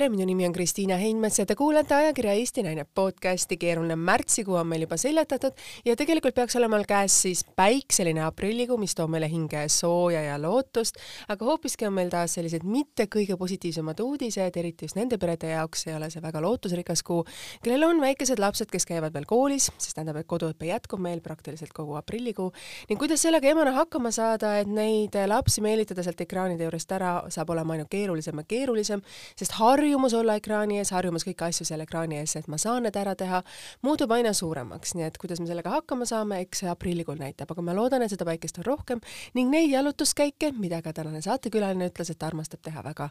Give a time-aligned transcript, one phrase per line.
[0.00, 3.58] tere, minu nimi on Kristiina Heinmets ja te kuulate ajakirja Eesti Naine podcasti.
[3.60, 8.94] keeruline märtsikuu on meil juba seljatatud ja tegelikult peaks olema käes siis päikseline aprillikuu, mis
[8.96, 10.96] toob meile hinge sooja ja lootust,
[11.28, 15.84] aga hoopiski on meil taas sellised mitte kõige positiivsemad uudised, eriti just nende perede jaoks
[15.90, 17.26] ei ole see väga lootusrikas kuu,
[17.60, 21.76] kellel on väikesed lapsed, kes käivad veel koolis, sest tähendab, et koduõpe jätkub meil praktiliselt
[21.76, 22.48] kogu aprillikuu
[22.88, 27.52] ning kuidas sellega emana hakkama saada, et neid lapsi meelitada sealt ekraanide juurest ära, saab
[27.52, 29.04] olema ainult keerulisem ja keerulisem,
[29.36, 29.58] sest sest
[29.90, 33.16] harjumus olla ekraani ees, harjumus kõiki asju seal ekraani ees, et ma saan need ära
[33.18, 33.40] teha,
[33.82, 37.64] muutub aina suuremaks, nii et kuidas me sellega hakkama saame, eks see aprillikuul näitab, aga
[37.66, 39.00] ma loodan, et seda päikest on rohkem
[39.34, 43.08] ning neid jalutuskäike, mida ka tänane saatekülaline ütles, et ta armastab teha väga,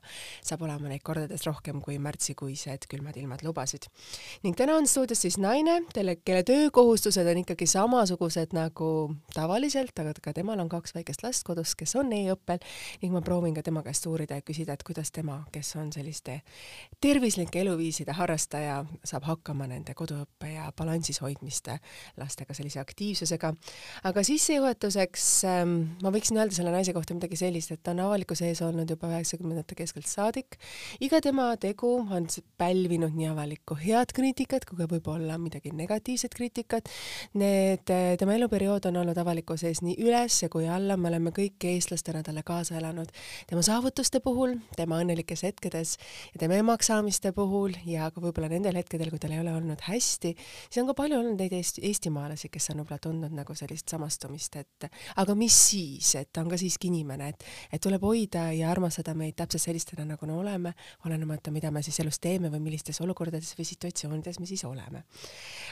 [0.47, 3.89] saab olema neid kordades rohkem, kui märtsikuised külmad ilmad lubasid.
[4.47, 8.93] ning täna on stuudios siis naine, kelle, kelle töökohustused on ikkagi samasugused nagu
[9.35, 12.63] tavaliselt, aga ka temal on kaks väikest last kodus, kes on e-õppel
[13.03, 16.39] ning ma proovin ka tema käest uurida ja küsida, et kuidas tema, kes on selliste
[17.01, 21.77] tervislike eluviiside harrastaja saab hakkama nende koduõppe ja balansis hoidmiste
[22.19, 23.53] lastega, sellise aktiivsusega.
[24.03, 28.49] aga sissejuhatuseks ähm, ma võiksin öelda selle naise kohta midagi sellist, et ta on avalikkuse
[28.49, 30.59] ees olnud juba üheksakümnendate keskelt saadik.
[30.99, 36.89] iga tema tegu on pälvinud nii avalikku head kriitikat kui ka võib-olla midagi negatiivset kriitikat.
[37.39, 37.87] Need,
[38.19, 42.43] tema eluperiood on olnud avalikkuse ees nii üles kui alla, me oleme kõik eestlastena talle
[42.43, 43.11] kaasa elanud
[43.47, 45.95] tema saavutuste puhul, tema õnnelikes hetkedes
[46.33, 49.79] ja tema emaks saamiste puhul ja ka võib-olla nendel hetkedel, kui tal ei ole olnud
[49.85, 50.31] hästi,
[50.65, 54.57] siis on ka palju olnud neid Eesti, eestimaalasi, kes on võib-olla tundnud nagu sellist samastumist,
[54.59, 54.87] et
[55.21, 59.13] aga mis siis, et ta on ka siiski inimene, et, et tuleb hoida ja armastada
[59.17, 60.73] meid täpselt sellistena, nagu me oleme,
[61.05, 65.05] olenemata, mida me siis elus teeme või millistes olukordades või situatsioonides me siis oleme.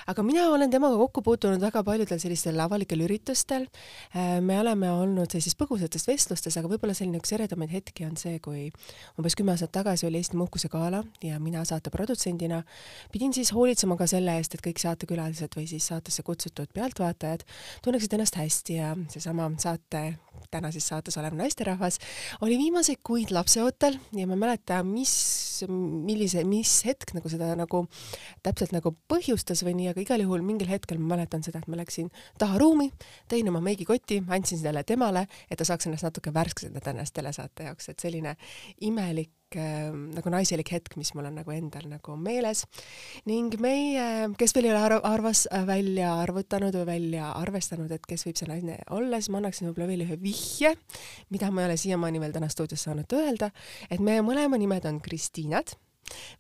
[0.08, 3.68] aga mina olen temaga kokku puutunud väga paljudel sellistel avalikel üritustel.
[4.16, 8.40] Äh, me oleme olnud sellises põgusates vestlustes, aga võib-olla selline üks eredamaid hetki on see,
[8.40, 8.70] kui
[9.18, 12.64] umbes kümme aastat tagasi oli Eesti Eesti Muhkuse gala ja mina saate produtsendina
[13.12, 17.46] pidin siis hoolitsema ka selle eest, et kõik saatekülalised või siis saatesse kutsutud pealtvaatajad
[17.86, 20.18] tunneksid ennast hästi ja seesama saate
[20.52, 22.00] täna siis saates olev naisterahvas
[22.42, 25.14] oli viimaseid kuid lapseootel ja ma ei mäleta, mis,
[25.68, 27.84] millise, mis hetk nagu seda nagu
[28.46, 31.80] täpselt nagu põhjustas või nii, aga igal juhul mingil hetkel ma mäletan seda, et ma
[31.80, 32.90] läksin taha ruumi,
[33.32, 37.92] tõin oma meigikoti, andsin selle temale, et ta saaks ennast natuke värskendada ennast telesaate jaoks,
[37.92, 38.38] et selline
[38.88, 42.66] imelik nagu naiselik hetk, mis mul on nagu endal nagu meeles.
[43.26, 48.06] ning meie, kes veel ei ole arv, arvas äh, välja arvutanud või välja arvestanud, et
[48.06, 50.74] kes võib see naine olla, siis ma annaksin võib-olla veel ühe vihje,
[51.30, 53.52] mida ma ei ole siiamaani veel täna stuudios saanud öelda,
[53.90, 55.78] et meie mõlema nimed on Kristiinad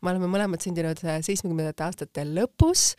[0.02, 2.94] me oleme mõlemad sündinud äh, seitsmekümnendate aastate lõpus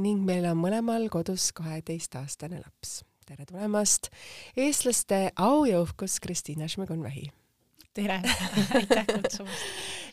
[0.00, 3.02] ning meil on mõlemal kodus kaheteistaastane laps.
[3.24, 4.10] tere tulemast,
[4.56, 7.30] eestlaste au ja uhkus Kristiina Šmegon-Vähi
[7.94, 8.20] tere
[8.78, 9.62] aitäh kutsumast.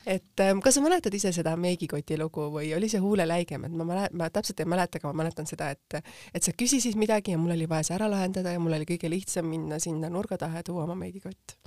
[0.06, 3.88] et ähm, kas sa mäletad ise seda meigikoti lugu või oli see huuleläigem, et ma
[3.88, 6.00] mäletan, ma täpselt ei mäleta, aga ma mäletan seda, et
[6.34, 9.12] et sa küsisid midagi ja mul oli vaja see ära lahendada ja mul oli kõige
[9.12, 11.58] lihtsam minna sinna nurga taha ja tuua oma meigikott.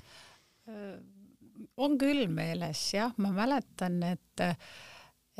[1.77, 4.47] on küll meeles jah, ma mäletan, et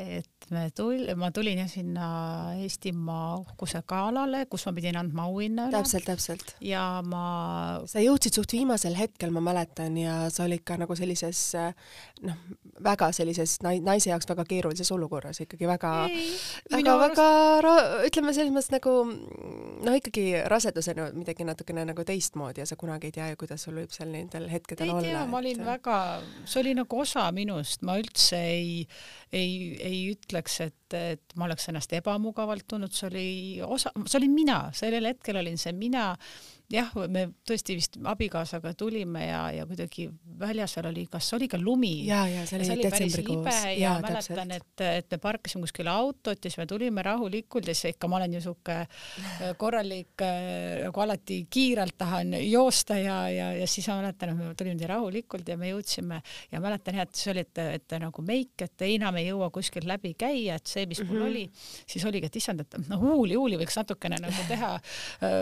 [0.01, 2.07] et me tul-, ma tulin jah sinna
[2.59, 5.77] Eestimaa uhkuse galale, kus ma pidin andma auhinna üle.
[5.77, 6.55] täpselt, täpselt.
[6.63, 7.25] ja ma.
[7.87, 11.41] sa jõudsid suht viimasel hetkel, ma mäletan, ja sa olid ka nagu sellises
[12.25, 12.41] noh,
[12.83, 15.91] väga sellises nai-, naise jaoks väga keerulises olukorras ikkagi väga,
[16.73, 17.27] väga, väga
[17.63, 18.95] ra-, ütleme selles mõttes nagu
[19.85, 23.79] no ikkagi rasedusena midagi natukene nagu teistmoodi ja sa kunagi ei tea ju, kuidas sul
[23.79, 25.05] võib seal nendel hetkedel ei olla.
[25.07, 25.67] ei tea, ma olin et...
[25.69, 25.99] väga,
[26.43, 28.81] see oli nagu osa minust, ma üldse ei,
[29.31, 33.29] ei, ei ütleks, et, et ma oleks ennast ebamugavalt tundnud, see oli
[33.65, 36.11] osa, see olin mina, sellel hetkel olin see mina
[36.71, 40.07] jah, me tõesti vist abikaasaga tulime ja, ja kuidagi
[40.39, 41.93] väljas seal oli, kas oli ka lumi?
[42.07, 43.59] ja, ja see oli, oli detsembrikuus.
[43.67, 47.75] ja, ja mäletan, et, et me parkisime kuskil autot ja siis me tulime rahulikult ja
[47.77, 53.19] siis ikka ma olen ju sihuke äh, korralik äh, nagu alati kiirelt tahan joosta ja,
[53.29, 56.21] ja, ja siis ma mäletan, et me tulime nii rahulikult ja me jõudsime
[56.51, 59.51] ja mäletan jah, et see oli, et, et nagu meik, et ei enam ei jõua
[59.53, 61.29] kuskil läbi käia, et see, mis mul mm -hmm.
[61.29, 65.39] oli, siis oligi, et issand, et noh, huuli, huuli võiks natukene nagu teha äh,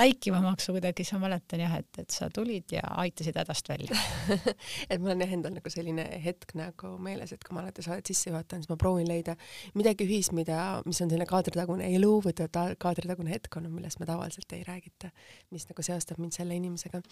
[0.00, 3.96] läikivamaks jooksu kuidagi, ma mäletan jah, et, et sa tulid ja aitasid hädast välja
[4.90, 8.06] et mul on jah endal nagu selline hetk nagu meeles, et kui ma alati saadet
[8.06, 9.34] sisse juhatan, siis ma proovin leida
[9.74, 12.48] midagi ühist, mida, mis on selline kaadritagune elu või ta
[12.78, 15.10] kaadritagune hetk on, millest me tavaliselt ei räägita,
[15.54, 17.02] mis nagu seostab mind selle inimesega.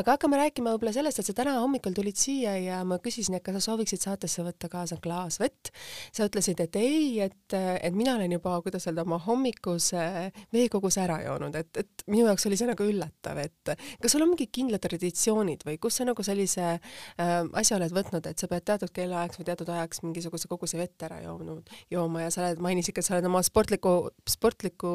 [0.00, 3.46] aga hakkame rääkima võib-olla sellest, et sa täna hommikul tulid siia ja ma küsisin, et
[3.46, 5.72] kas sa sooviksid saatesse võtta kaasa klaas vett.
[6.12, 11.20] sa ütlesid, et ei, et, et mina olen juba, kuidas öelda, oma hommikuse veekoguse ära
[11.24, 14.52] joonud, et, et minu jaoks oli see nagu üllatus üllatav, et kas sul on mingid
[14.54, 18.92] kindlad traditsioonid või kus sa nagu sellise äh, asja oled võtnud, et sa pead teatud
[18.94, 23.02] kellaajaks või teatud ajaks mingisuguse koguse vett ära joonud, jooma ja sa oled, mainisid ka,
[23.02, 23.96] et sa oled oma sportliku,
[24.28, 24.94] sportliku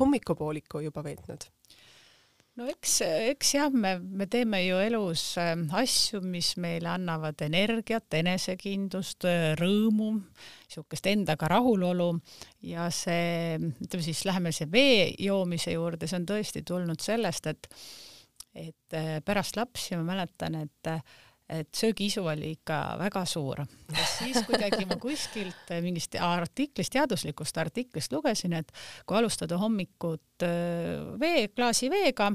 [0.00, 1.48] hommikupooliku juba veetnud
[2.56, 2.94] no eks,
[3.32, 9.28] eks jah, me, me teeme ju elus ähm, asju, mis meile annavad energiat, enesekindlust,
[9.60, 10.10] rõõmu,
[10.66, 12.10] niisugust endaga rahulolu.
[12.66, 17.72] Ja see, ütleme siis, läheme see vee joomise juurde, see on tõesti tulnud sellest, et
[18.56, 20.88] et äh, pärast lapsi ma mäletan, et
[21.48, 23.62] et söögiisu oli ikka väga suur.
[24.18, 28.72] siis kuidagi ma kuskilt mingist artiklist, teaduslikust artiklist lugesin, et
[29.06, 32.32] kui alustada hommikut äh, vee, klaasi veega,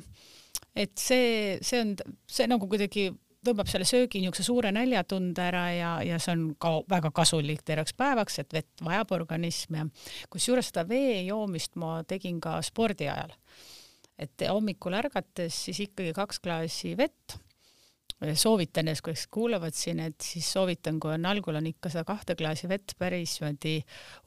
[0.75, 1.95] et see, see on,
[2.29, 3.09] see nagu kuidagi
[3.45, 7.95] tõmbab selle söögi niisuguse suure näljatunde ära ja, ja see on ka väga kasulik terveks
[7.97, 9.85] päevaks, et vett vajab organism ja
[10.31, 13.33] kusjuures seda vee joomist ma tegin ka spordi ajal.
[14.21, 17.39] et hommikul ärgates siis ikkagi kaks klaasi vett
[18.37, 22.69] soovitan, kes kuulavad siin, et siis soovitan, kui on algul on ikka seda kahte klaasi
[22.69, 23.77] vett päris niimoodi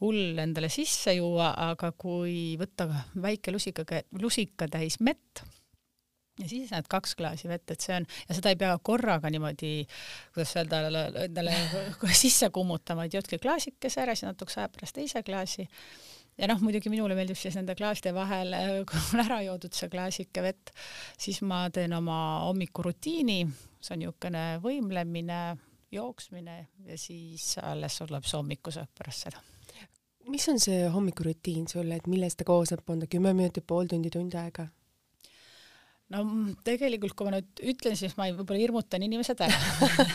[0.03, 2.89] hull endale sisse juua, aga kui võtta
[3.23, 5.45] väike lusikaga, lusikatäis mett
[6.41, 9.85] ja siis need kaks klaasi vett, et see on, ja seda ei pea korraga niimoodi,
[10.35, 10.81] kuidas öelda,
[11.27, 11.55] endale
[12.25, 15.69] sisse kummutama, et jooke klaasikese ära, siis natukese aja pärast teise klaasi.
[16.35, 18.51] Ja noh, muidugi minule meeldib siis nende klaaside vahel,
[18.91, 20.75] kui on ära joodud see klaasike vett,
[21.15, 22.19] siis ma teen oma
[22.49, 23.45] hommikurutiini,
[23.85, 25.41] see on niisugune võimlemine,
[25.95, 26.57] jooksmine
[26.89, 29.43] ja siis alles tuleb see hommikusöök pärast seda.
[30.29, 34.11] mis on see hommikurutiin sul, et millest ta koosneb, on ta kümme minutit, pool tundi,
[34.11, 34.69] tund aega?
[36.13, 36.23] no
[36.67, 39.57] tegelikult, kui ma nüüd ütlen, siis ma võib-olla hirmutan inimesed ära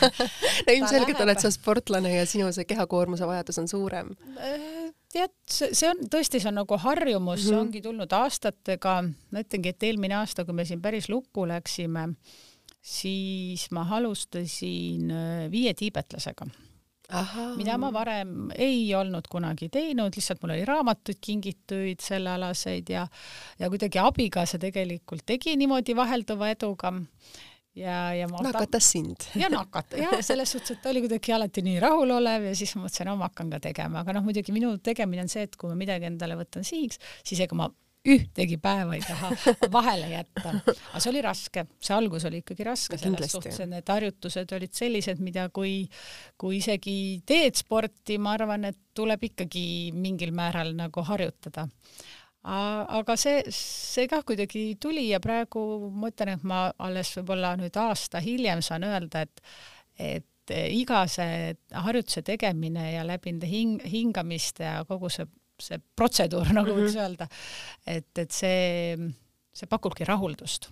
[0.66, 4.12] no ilmselgelt oled sa sportlane ja sinu see kehakoormuse vajadus on suurem.
[4.38, 7.48] Äh, tead, see on tõesti, see on nagu harjumus mm, -hmm.
[7.48, 7.66] see mhm.
[7.66, 8.94] ongi tulnud aastatega.
[9.30, 12.10] ma ütlengi, et eelmine aasta, kui me siin päris lukku läksime,
[12.80, 16.48] siis ma alustasin äh, viie tiibetlasega.
[17.58, 23.06] Mida ma varem ei olnud kunagi teinud, lihtsalt mul oli raamatuid kingituid sellealaseid ja
[23.58, 26.92] ja kuidagi abikaasa tegelikult tegi niimoodi vahelduva eduga.
[27.74, 28.92] Ja, ja ma nakatas ta...
[28.92, 29.26] sind.
[29.38, 32.82] ja nakata, ja selles suhtes, et ta oli kuidagi alati nii rahulolev ja siis ma
[32.82, 35.70] mõtlesin, no ma hakkan ka tegema, aga noh, muidugi minu tegemine on see, et kui
[35.70, 37.68] ma midagi endale võtan sihiks, siis ega ma
[38.08, 39.30] ühtegi päeva ei taha
[39.72, 40.54] vahele jätta.
[40.64, 44.72] aga see oli raske, see algus oli ikkagi raske selles suhtes, et need harjutused olid
[44.76, 45.82] sellised, mida kui,
[46.40, 49.66] kui isegi teed sporti, ma arvan, et tuleb ikkagi
[49.96, 51.66] mingil määral nagu harjutada.
[52.40, 57.76] aga see, see kah kuidagi tuli ja praegu ma ütlen, et ma alles võib-olla nüüd
[57.76, 59.44] aasta hiljem saan öelda, et,
[59.98, 65.28] et iga see harjutuse tegemine ja läbi nende hing, hingamiste ja kogu see
[65.64, 67.02] see protseduur, nagu võiks mm -hmm.
[67.06, 67.28] öelda.
[67.86, 68.96] et, et see,
[69.52, 70.70] see pakubki rahuldust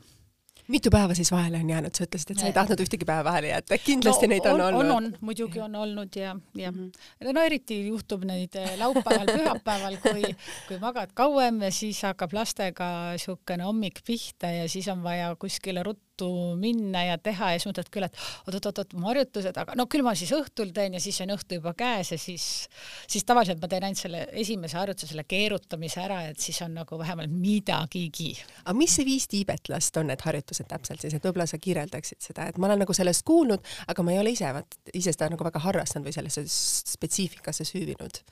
[0.69, 3.53] mitu päeva siis vahele on jäänud, sa ütlesid, et sa ei tahtnud ühtegi päeva vahele
[3.53, 4.91] jätta, kindlasti no, neid on, on olnud.
[4.97, 7.33] on, on, muidugi on olnud ja, ja mm -hmm.
[7.33, 10.35] no eriti juhtub neid eh, laupäeval, pühapäeval, kui,
[10.69, 15.83] kui magad kauem ja siis hakkab lastega niisugune hommik pihta ja siis on vaja kuskile
[15.83, 18.17] ruttu ruttu minna ja teha ja siis mõtled küll, et
[18.49, 21.75] oot-oot-oot, mu harjutused, aga no küll ma siis õhtul teen ja siis on õhtu juba
[21.79, 22.69] käes ja siis,
[23.07, 26.99] siis tavaliselt ma teen ainult selle esimese harjutuse, selle keerutamise ära, et siis on nagu
[26.99, 28.35] vähemalt midagigi.
[28.65, 32.49] aga mis see viis tiibetlast on, need harjutused täpselt siis, et võib-olla sa kirjeldaksid seda,
[32.49, 34.51] et ma olen nagu sellest kuulnud, aga ma ei ole ise,
[34.95, 38.23] ise seda nagu väga harrastanud või sellesse spetsiifikasse süüvinud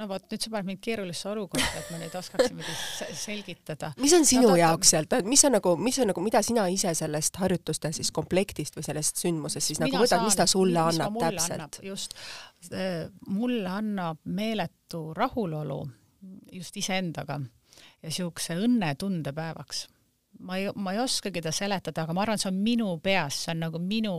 [0.00, 3.92] no vot, nüüd sa paned mind keerulisse olukorda, et ma nüüd oskaksin midagi selgitada.
[4.00, 6.94] mis on sinu no, jaoks sealt, mis on nagu, mis on nagu, mida sina ise
[6.96, 11.18] sellest harjutuste siis komplektist või sellest sündmusest siis nagu võtad, mis ta sulle mis annab
[11.20, 11.80] täpselt?
[11.84, 12.16] just,
[12.72, 15.82] äh, mulle annab meeletu rahulolu
[16.52, 17.40] just iseendaga
[18.02, 19.86] ja siukse õnnetunde päevaks
[20.46, 23.54] ma ei, ma ei oskagi ta seletada, aga ma arvan, see on minu peas, see
[23.54, 24.14] on nagu minu,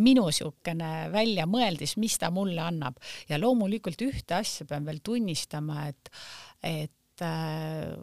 [0.00, 3.00] minu niisugune väljamõeldis, mis ta mulle annab.
[3.28, 6.12] ja loomulikult ühte asja pean veel tunnistama, et,
[6.64, 7.94] et äh,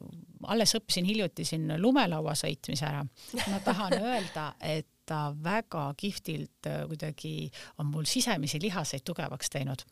[0.52, 3.06] alles õppisin hiljuti siin lumelaua sõitmise ära.
[3.48, 7.50] ma tahan öelda, et ta väga kihvtilt äh, kuidagi
[7.82, 9.84] on mul sisemisi lihaseid tugevaks teinud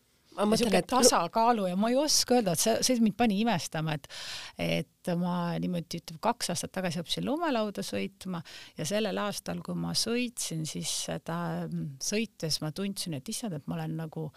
[0.80, 4.08] et tasakaalu ja ma ei oska öelda, et see, see mind pani imestama, et
[4.60, 8.42] et ma niimoodi ütleme, kaks aastat tagasi õppisin lumelauda sõitma
[8.78, 11.40] ja sellel aastal, kui ma sõitsin, siis seda
[12.04, 14.28] sõites ma tundsin, et issand, et ma olen nagu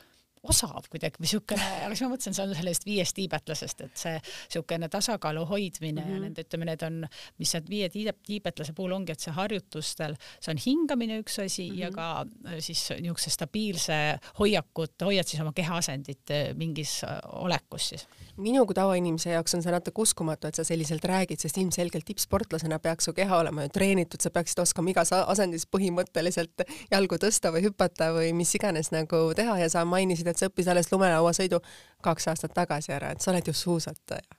[0.43, 4.15] osav kuidagi või siukene, aga siis ma mõtlesin, see on sellest viiest tiibetlasest, et see
[4.51, 6.11] siukene tasakaalu hoidmine mm -hmm.
[6.11, 6.23] ja mhm.
[6.27, 6.97] nende, ütleme, need on,
[7.39, 7.89] mis need viie
[8.27, 11.81] tiibetlase puhul ongi, et see harjutustel, see on hingamine üks asi mm -hmm.
[11.81, 11.95] ja mhm.
[11.95, 18.07] ka äh, siis niisuguse stabiilse hoiakut, hoiad siis oma kehaasendit äh, mingis äh, olekus siis.
[18.37, 22.79] minu kui tavainimese jaoks on see natuke uskumatu, et sa selliselt räägid, sest ilmselgelt tippsportlasena
[22.79, 27.63] peaks su keha olema ju treenitud, sa peaksid oskama igas asendis põhimõtteliselt jalgu tõsta või
[27.69, 31.61] hüpata või mis iganes nagu teha ja sa mainisid, et sa õppisid alles lumelauasõidu
[32.05, 34.39] kaks aastat tagasi ära, et sa oled ju suusataja,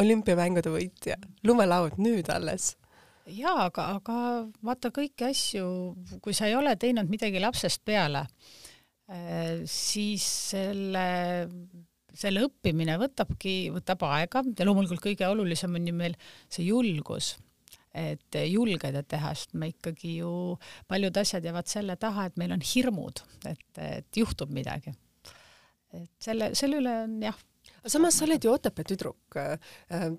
[0.00, 2.74] olümpiamängude võitja, lumelaud nüüd alles.
[3.28, 4.18] Jaa, aga, aga
[4.64, 5.66] vaata kõiki asju,
[6.24, 8.24] kui sa ei ole teinud midagi lapsest peale,
[9.12, 11.04] eh, siis selle,
[12.16, 16.16] selle õppimine võtabki, võtab aega ja loomulikult kõige olulisem on ju meil
[16.48, 17.34] see julgus
[17.98, 20.30] et julgeda teha, sest me ikkagi ju,
[20.90, 24.94] paljud asjad jäävad selle taha, et meil on hirmud, et, et juhtub midagi.
[25.92, 27.38] Et selle, selle üle on jah,
[27.86, 29.36] samas sa oled ju Otepää tüdruk.
[29.36, 29.58] Äh,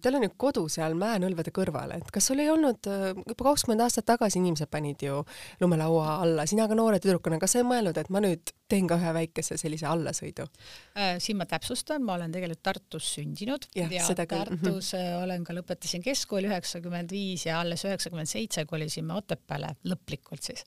[0.01, 3.83] teil on ju kodu seal mäenõlvade kõrval, et kas sul ei olnud äh, juba kakskümmend
[3.85, 5.21] aastat tagasi inimesed panid ju
[5.61, 8.99] lumelaua alla, sina ka noore tüdrukuna, kas sa ei mõelnud, et ma nüüd teen ka
[8.99, 11.17] ühe väikese sellise allasõidu äh,?
[11.21, 15.23] siin ma täpsustan, ma olen tegelikult Tartus sündinud ja, ja Tartus mm -hmm.
[15.23, 20.65] olen ka, lõpetasin keskkooli üheksakümmend viis ja alles üheksakümmend seitse kolisime Otepääle lõplikult siis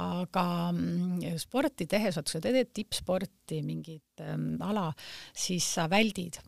[0.00, 4.90] aga mm, sporti tehes, vaata kui sa teed tippsporti, mingit ähm, ala,
[5.36, 6.40] siis sa väldid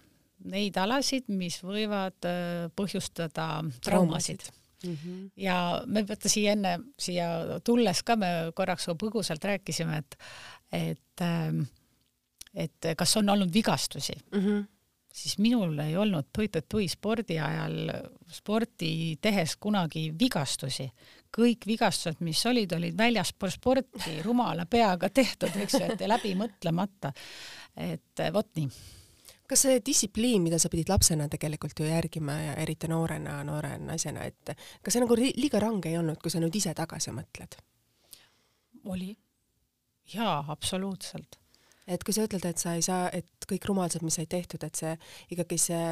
[0.50, 3.48] neid alasid, mis võivad äh, põhjustada
[3.84, 4.44] traumasid
[4.84, 4.92] mm.
[4.92, 5.24] -hmm.
[5.40, 10.18] ja me vaata siia enne, siia tulles ka me korraks põgusalt rääkisime, et,
[10.72, 11.62] et, ähm,
[12.54, 14.40] et kas on olnud vigastusi mm.
[14.40, 14.64] -hmm
[15.16, 17.78] siis minul ei olnud tui-tui spordi ajal,
[18.28, 18.90] sporti
[19.22, 20.90] tehes kunagi vigastusi
[21.36, 27.12] kõik vigastused, mis olid, olid väljaspool sporti rumala peaga tehtud, eks ju, et läbi mõtlemata.
[27.76, 28.70] et vot nii
[29.46, 34.24] kas see distsipliin, mida sa pidid lapsena tegelikult ju järgima ja eriti noorena, noore naisena,
[34.26, 37.58] et kas see nagu liiga range ei olnud, kui sa nüüd ise tagasi mõtled?
[38.86, 39.16] oli.
[40.14, 41.38] jaa, absoluutselt.
[41.86, 44.74] Et kui sa ütled, et sa ei saa, et kõik rumalused, mis said tehtud, et
[44.74, 44.94] see
[45.34, 45.84] ikkagi see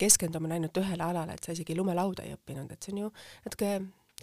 [0.00, 3.12] keskendumine ainult ühele alale, et sa isegi lumelauda ei õppinud, et see on ju
[3.46, 3.72] natuke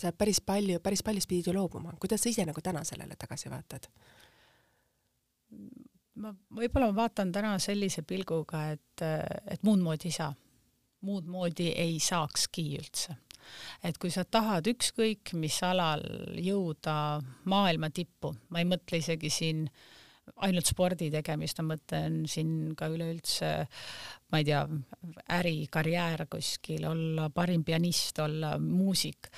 [0.02, 3.52] sa päris palju, päris paljust pidid ju loobuma, kuidas sa ise nagu täna sellele tagasi
[3.52, 3.90] vaatad?
[6.20, 9.04] ma võib-olla vaatan täna sellise pilguga, et,
[9.52, 10.32] et muud moodi ei saa.
[11.06, 13.16] muud moodi ei saakski üldse.
[13.84, 16.04] et kui sa tahad ükskõik mis alal
[16.42, 19.68] jõuda maailma tippu, ma ei mõtle isegi siin
[20.46, 23.52] ainult spordi tegemist, ma mõtlen siin ka üleüldse,
[24.32, 24.64] ma ei tea,
[25.38, 29.30] äri, karjäär kuskil, olla parim pianist, olla muusik.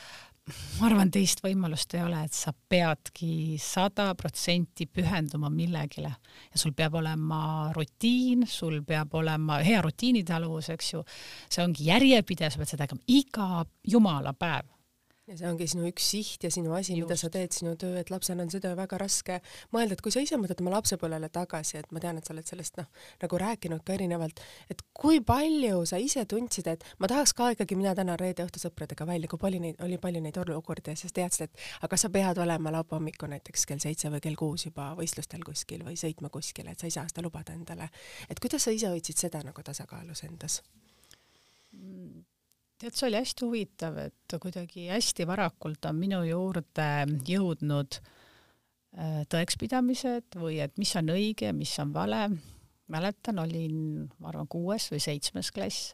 [0.80, 6.14] Ma arvan, teist võimalust ei ole, et sa peadki sada protsenti pühenduma millegile.
[6.54, 7.42] Ja sul peab olema
[7.76, 11.04] rutiin, sul peab olema hea rutiinitaluvus, eks ju.
[11.52, 14.77] see ongi järjepidev, sa pead seda tegema iga jumala päev
[15.28, 18.12] ja see ongi sinu üks siht ja sinu asi, mida sa teed, sinu töö, et
[18.12, 19.40] lapsena on seda väga raske
[19.76, 22.48] mõelda, et kui sa ise mõtled oma lapsepõlvele tagasi, et ma tean, et sa oled
[22.48, 22.88] sellest noh,
[23.24, 24.40] nagu rääkinud ka erinevalt,
[24.72, 28.62] et kui palju sa ise tundsid, et ma tahaks ka ikkagi minna täna reede õhtu
[28.64, 32.12] sõpradega välja, kui palju neid, oli palju neid olukordi ja siis teadsid, et aga sa
[32.14, 36.32] pead olema laupäeva hommikul näiteks kell seitse või kell kuus juba võistlustel kuskil või sõitma
[36.32, 37.92] kuskile, et sa ei saa seda lubada endale.
[38.30, 40.62] et kuidas sa ise hoidsid seda nagu tasakaalus endas
[41.76, 42.37] mm.?
[42.82, 46.88] Tead, see oli hästi huvitav, et kuidagi hästi varakult on minu juurde
[47.28, 52.28] jõudnud äh, tõekspidamised või et mis on õige, mis on vale.
[52.88, 55.94] mäletan, olin, ma arvan, kuues või seitsmes klass,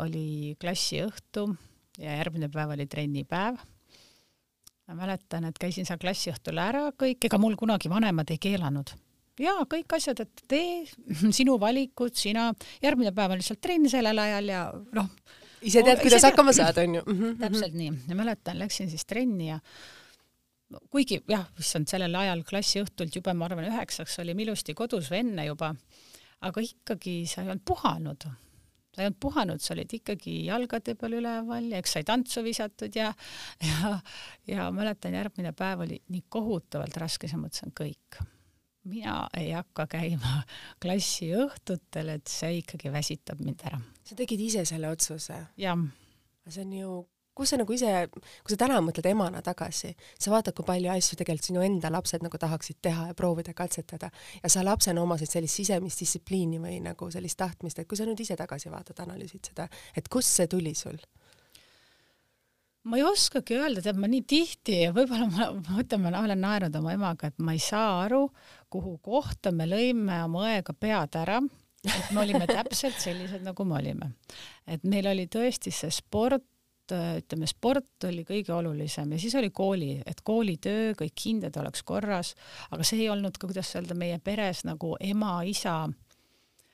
[0.00, 1.50] oli klassiõhtu
[2.00, 3.58] ja järgmine päev oli trennipäev.
[4.88, 8.94] ma mäletan, et käisin seal klassiõhtul ära kõik, ega mul kunagi vanemad ei keelanud
[9.40, 10.84] jaa, kõik asjad, et tee
[11.38, 12.50] sinu valikud, sina,
[12.82, 14.64] järgmine päev on lihtsalt trenn sellel ajal ja
[14.96, 15.08] noh,
[15.62, 17.02] ise tead, kuidas hakkama saad, onju.
[17.06, 17.40] Mhm, mhm.
[17.42, 19.58] täpselt nii ja mäletan, läksin siis trenni ja
[20.90, 25.44] kuigi jah, issand, sellel ajal klassiõhtult jube, ma arvan, üheksaks olime ilusti kodus või enne
[25.50, 25.74] juba,
[26.48, 28.28] aga ikkagi sa ei olnud puhanud
[28.92, 32.92] sa ei olnud puhanud, sa olid ikkagi jalgade peal üleval ja eks sai tantsu visatud
[32.96, 33.08] ja,
[33.64, 33.94] ja,
[34.48, 38.20] ja mäletan, järgmine päev oli nii kohutavalt raske, siis ma mõtlesin kõik
[38.84, 40.42] mina ei hakka käima
[40.82, 43.80] klassiõhtutel, et see ikkagi väsitab mind ära.
[44.04, 45.38] sa tegid ise selle otsuse?
[45.56, 45.88] jah.
[46.48, 46.96] see on ju,
[47.38, 51.18] kus sa nagu ise, kui sa täna mõtled emana tagasi, sa vaatad, kui palju asju
[51.20, 54.10] tegelikult sinu enda lapsed nagu tahaksid teha ja proovida katsetada
[54.42, 58.20] ja sa lapsena omasid sellist sisemist distsipliini või nagu sellist tahtmist, et kui sa nüüd
[58.20, 60.98] ise tagasi vaatad, analüüsid seda, et kust see tuli sul?
[62.82, 66.40] ma ei oskagi öelda, tead ma nii tihti ja võib-olla ma, ma mõtlen, ma olen
[66.42, 68.24] naernud oma emaga, et ma ei saa aru,
[68.72, 71.40] kuhu kohta me lõime oma õega pead ära,
[71.82, 74.12] et me olime täpselt sellised, nagu me olime.
[74.66, 76.46] et meil oli tõesti see sport,
[76.92, 82.34] ütleme, sport oli kõige olulisem ja siis oli kooli, et koolitöö, kõik hinded oleks korras,
[82.70, 85.86] aga see ei olnud ka, kuidas öelda, meie peres nagu ema-isa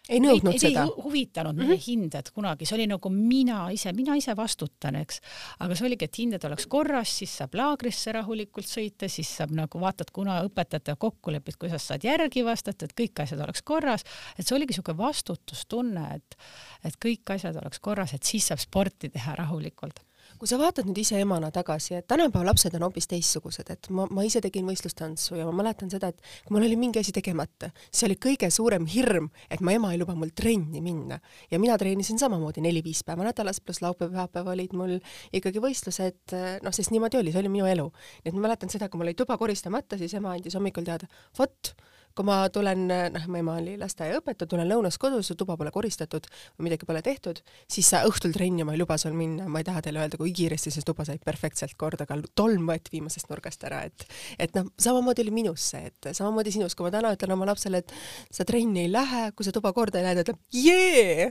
[0.08, 0.84] ei nõudnud ei, seda?
[0.86, 1.68] ei huvitanud mm -hmm.
[1.68, 5.20] meie hinded kunagi, see oli nagu mina ise, mina ise vastutan, eks.
[5.58, 9.80] aga see oligi, et hinded oleks korras, siis saab laagrisse rahulikult sõita, siis saab nagu
[9.80, 14.04] vaatad, kuna õpetajatega kokku lepid, kuidas saad järgi vastata, et kõik asjad oleks korras.
[14.38, 16.36] et see oligi niisugune vastutustunne, et,
[16.84, 20.07] et kõik asjad oleks korras, et siis saab sporti teha rahulikult
[20.38, 24.06] kui sa vaatad nüüd ise emana tagasi, et tänapäeva lapsed on hoopis teistsugused, et ma,
[24.14, 27.72] ma ise tegin võistlustantsu ja ma mäletan seda, et kui mul oli mingi asi tegemata,
[27.90, 31.18] see oli kõige suurem hirm, et mu ema ei luba mul trenni minna.
[31.50, 34.96] ja mina treenisin samamoodi neli-viis päeva nädalas, pluss laupäev-pühapäev olid mul
[35.34, 37.90] ikkagi võistlused, noh, sest niimoodi oli, see oli minu elu.
[38.24, 41.10] nii et ma mäletan seda, kui mul oli tuba koristamata, siis ema andis hommikul teada,
[41.38, 41.74] vot,
[42.18, 46.26] kui ma tulen, noh, mu ema oli lasteaiaõpetaja, tulen lõunast kodus, tuba pole koristatud
[46.64, 47.38] midagi pole tehtud,
[47.70, 50.34] siis sa õhtul trenni ma ei luba sul minna, ma ei taha teile öelda, kui
[50.34, 54.06] kiiresti see tuba sai perfektselt korda, aga tolm võeti viimasest nurgast ära, et
[54.38, 57.84] et noh, samamoodi oli minus see, et samamoodi sinus, kui ma täna ütlen oma lapsele,
[57.84, 57.94] et
[58.34, 61.30] sa trenni ei lähe, kui sa tuba korda ei lähe, ta ütleb jee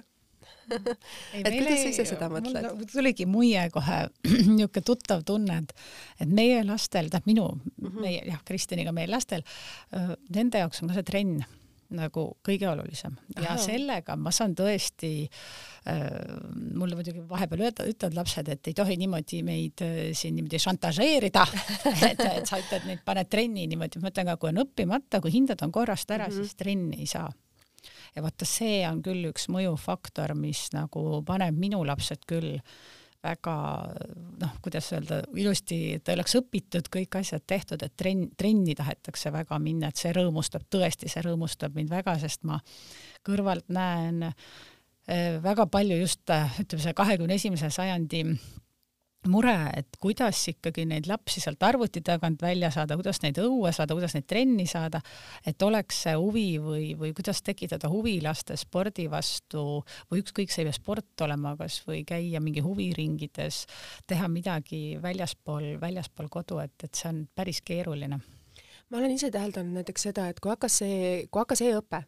[0.70, 2.88] et kuidas sa ise seda mõtled?
[2.92, 4.00] tuligi muie kohe
[4.58, 5.76] niisugune tuttav tunne, et,
[6.24, 8.02] et meie lastel, tähendab minu mm, -hmm.
[8.02, 9.46] meie jah, Kristjaniga meie lastel,
[10.34, 11.46] nende jaoks on ka see trenn
[11.96, 13.62] nagu kõige olulisem ja Aha.
[13.62, 16.04] sellega ma saan tõesti äh,,
[16.76, 21.46] mulle muidugi vahepeal öelda, ütlevad lapsed, et ei tohi niimoodi meid äh, siin niimoodi šantažeerida
[22.10, 25.34] et, et sa ütled, neid paned trenni niimoodi, ma ütlen ka, kui on õppimata, kui
[25.38, 26.44] hinded on korrast ära mm, -hmm.
[26.44, 27.30] siis trenni ei saa
[28.18, 32.58] ja vaata, see on küll üks mõjufaktor, mis nagu paneb minu lapsed küll
[33.24, 33.56] väga
[34.42, 39.58] noh, kuidas öelda, ilusti, et oleks õpitud kõik asjad tehtud, et trenn, trenni tahetakse väga
[39.62, 42.60] minna, et see rõõmustab, tõesti, see rõõmustab mind väga, sest ma
[43.28, 48.24] kõrvalt näen eh, väga palju just ütleme, see kahekümne esimese sajandi
[49.26, 53.96] mure, et kuidas ikkagi neid lapsi sealt arvuti tagant välja saada, kuidas neid õue saada,
[53.98, 55.02] kuidas neid trenni saada,
[55.48, 59.64] et oleks see huvi või, või kuidas tekitada huvi laste spordi vastu
[60.12, 63.64] või ükskõik, see ei pea sport olema, kas või käia mingi huviringides,
[64.08, 68.22] teha midagi väljaspool, väljaspool kodu, et, et see on päris keeruline.
[68.90, 72.06] ma olen ise täheldanud näiteks seda, et kui hakkas see, kui hakkas e-õpe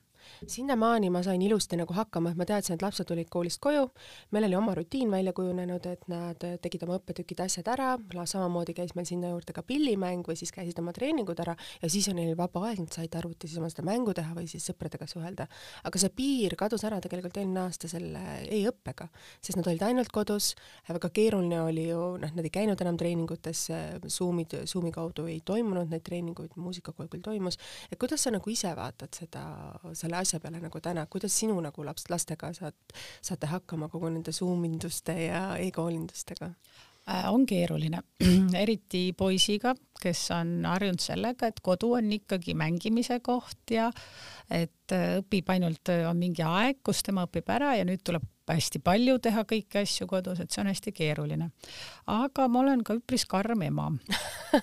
[0.47, 3.87] sinnamaani ma sain ilusti nagu hakkama, et ma teadsin, et lapsed tulid koolist koju,
[4.35, 7.95] meil oli oma rutiin välja kujunenud, et nad tegid oma õppetükid, asjad ära,
[8.29, 11.55] samamoodi käis meil sinna juurde ka pillimäng või siis käisid oma treeningud ära.
[11.81, 14.65] Ja siis oli neil vaba aeg, nad said arvutis oma seda mängu teha või siis
[14.69, 15.47] sõpradega suhelda.
[15.83, 19.09] aga see piir kadus ära tegelikult eelmine aasta selle e-õppega,
[19.41, 20.53] sest nad olid ainult kodus,
[20.87, 23.65] väga keeruline oli ju, noh, nad ei käinud enam treeningutes,
[24.07, 28.71] Zoomid, Zoomi kaudu ei toimunud neid treeninguid, muusikakool küll toimus, et kuidas sa nagu ise
[28.77, 29.43] vaatad seda,
[29.93, 32.75] seda selle asja peale nagu täna, kuidas sinu nagu laps, lastega saad,
[33.21, 36.51] saate hakkama kogu nende Zoom induste ja e-koolindustega?
[37.09, 38.01] Äh, on keeruline,
[38.63, 43.89] eriti poisiga, kes on harjunud sellega, et kodu on ikkagi mängimise koht ja
[44.49, 48.81] et äh, õpib ainult, on mingi aeg, kus tema õpib ära ja nüüd tuleb hästi
[48.83, 51.49] palju teha kõiki asju kodus, et see on hästi keeruline.
[52.09, 53.89] aga ma olen ka üpris karm ema.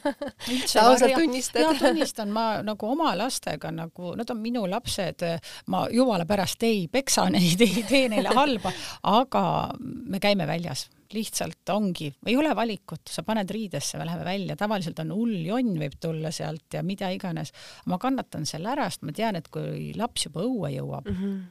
[0.71, 1.63] sa ausalt tunnistad?
[1.63, 5.25] jaa, tunnistan, ma nagu oma lastega nagu, nad on minu lapsed,
[5.73, 8.73] ma jumala pärast ei peksa neid, ei tee neile halba,
[9.13, 9.47] aga
[9.79, 14.99] me käime väljas lihtsalt ongi, ei ole valikut, sa paned riidesse, me läheme välja, tavaliselt
[15.05, 17.53] on hull jonn võib tulla sealt ja mida iganes.
[17.87, 21.45] ma kannatan selle ära, sest ma tean, et kui laps juba õue jõuab mm, -hmm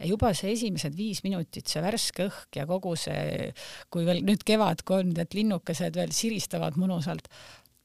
[0.00, 3.50] ja juba see esimesed viis minutit, see värske õhk ja kogu see,
[3.92, 7.28] kui veel nüüd kevad, kui on need linnukesed veel siristavad mõnusalt,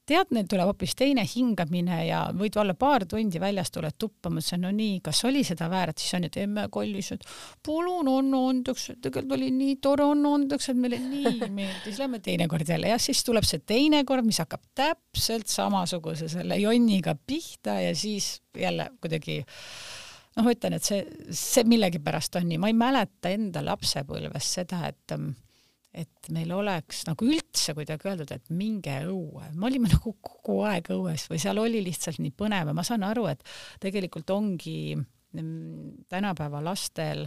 [0.06, 4.42] tead, neil tuleb hoopis teine hingamine ja võid olla paar tundi väljas, tuled tuppa, ma
[4.42, 7.26] ütlesin, no nii, kas oli seda väärt, siis on ju, et emme kallis, et
[7.66, 12.70] palun anna andeks, tegelikult oli nii tore, anna andeks, et meile nii meeldis, lähme teinekord
[12.70, 12.94] jälle.
[12.94, 18.36] Ja siis tuleb see teine kord, mis hakkab täpselt samasuguse selle jonniga pihta ja siis
[18.56, 19.42] jälle kuidagi
[20.36, 24.86] noh, ma ütlen, et see, see millegipärast on nii, ma ei mäleta enda lapsepõlvest seda,
[24.92, 25.18] et
[25.96, 30.90] et meil oleks nagu üldse kuidagi öeldud, et minge õue, me olime nagu kogu aeg
[30.92, 33.46] õues või seal oli lihtsalt nii põnev ja ma saan aru, et
[33.84, 37.24] tegelikult ongi mm, tänapäeva lastel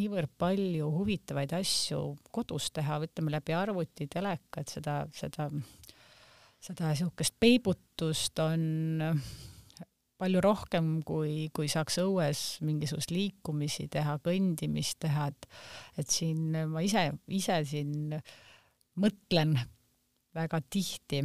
[0.00, 2.00] niivõrd palju huvitavaid asju
[2.32, 5.50] kodus teha, ütleme läbi arvuti, teleka, et seda, seda,
[6.64, 9.12] seda niisugust peibutust on
[10.18, 15.48] palju rohkem, kui, kui saaks õues mingisugust liikumisi teha, kõndimist teha, et
[16.00, 18.16] et siin ma ise, ise siin
[19.00, 19.56] mõtlen
[20.36, 21.22] väga tihti.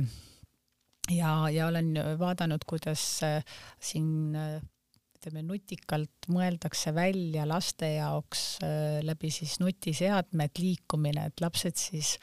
[1.12, 3.42] Ja, ja olen vaadanud, kuidas äh,
[3.80, 4.62] siin äh,
[5.22, 12.16] ütleme, nutikalt mõeldakse välja laste jaoks äh, läbi siis nutiseadmed liikumine, et lapsed siis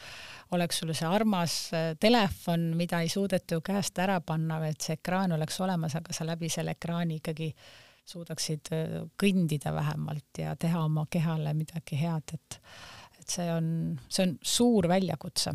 [0.50, 1.56] oleks sul see armas
[2.00, 6.26] telefon, mida ei suudeta ju käest ära panna, et see ekraan oleks olemas, aga sa
[6.26, 7.52] läbi selle ekraani ikkagi
[8.08, 8.72] suudaksid
[9.20, 12.60] kõndida vähemalt ja teha oma kehale midagi head, et
[13.18, 13.66] et see on,
[14.08, 15.52] see on suur väljakutse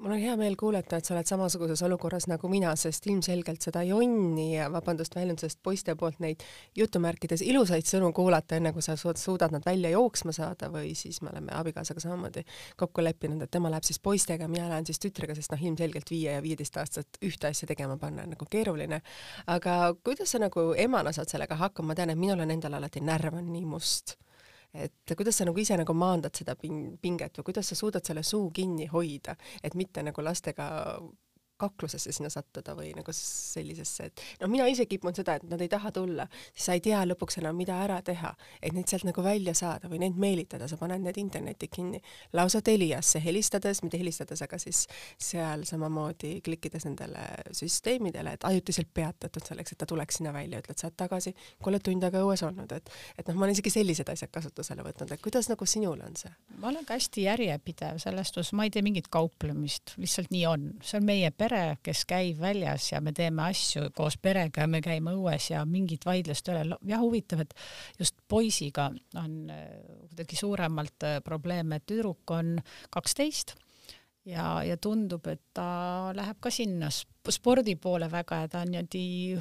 [0.00, 3.82] mul on hea meel kuulata, et sa oled samasuguses olukorras nagu mina, sest ilmselgelt seda
[3.84, 6.44] jonni ja vabandust väljendusest poiste poolt neid
[6.76, 11.32] jutumärkides ilusaid sõnu kuulata, enne kui sa suudad nad välja jooksma saada või siis me
[11.34, 12.44] oleme abikaasaga samamoodi
[12.80, 16.38] kokku leppinud, et tema läheb siis poistega, mina lähen siis tütrega, sest noh, ilmselgelt viie
[16.38, 19.02] ja viieteistaastased ühte asja tegema panna on nagu keeruline.
[19.46, 23.04] aga kuidas sa nagu emana saad sellega hakkama, ma tean, et minul on endal alati
[23.04, 24.16] närv on nii must
[24.74, 28.22] et kuidas sa nagu ise nagu maandad seda ping-, pinget või kuidas sa suudad selle
[28.26, 30.68] suu kinni hoida, et mitte nagu lastega
[31.60, 35.68] kaklusesse sinna sattuda või nagu sellisesse, et noh, mina ise kipun seda, et nad ei
[35.70, 39.24] taha tulla, siis sa ei tea lõpuks enam, mida ära teha, et neid sealt nagu
[39.24, 42.00] välja saada või neid meelitada, sa paned need interneti kinni
[42.36, 44.84] lausa Teliasse helistades, mitte helistades, aga siis
[45.20, 50.78] seal samamoodi klikkides nendele süsteemidele, et ajutiselt peatatud selleks, et ta tuleks sinna välja, ütled,
[50.80, 54.08] saad tagasi, kui oled tund aega õues olnud, et et noh, ma olen isegi sellised
[54.12, 56.30] asjad kasutusele võtnud, et kuidas nagu sinul on see?
[56.60, 60.66] ma olen ka hästi järjepidev selles suhtes, ma ei tee mingit kauplemist, lihtsalt nii on,
[60.84, 64.70] see on meie pere pere, kes käib väljas ja me teeme asju koos perega ja
[64.70, 66.78] me käime õues ja mingit vaidlust ei ole.
[66.86, 67.54] jah, huvitav, et
[67.98, 69.66] just poisiga on äh,
[70.08, 72.58] kuidagi suuremalt äh, probleem, et tüdruk on
[72.90, 73.56] kaksteist
[74.26, 79.38] ja, ja tundub, et ta läheb ka sinna spordi poole väga ja ta on niimoodi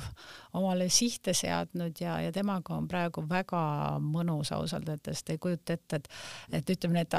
[0.59, 3.61] omale sihte seadnud ja, ja temaga on praegu väga
[4.03, 7.17] mõnus ausalt öeldes, te ei kujuta ette, et et ütleme, need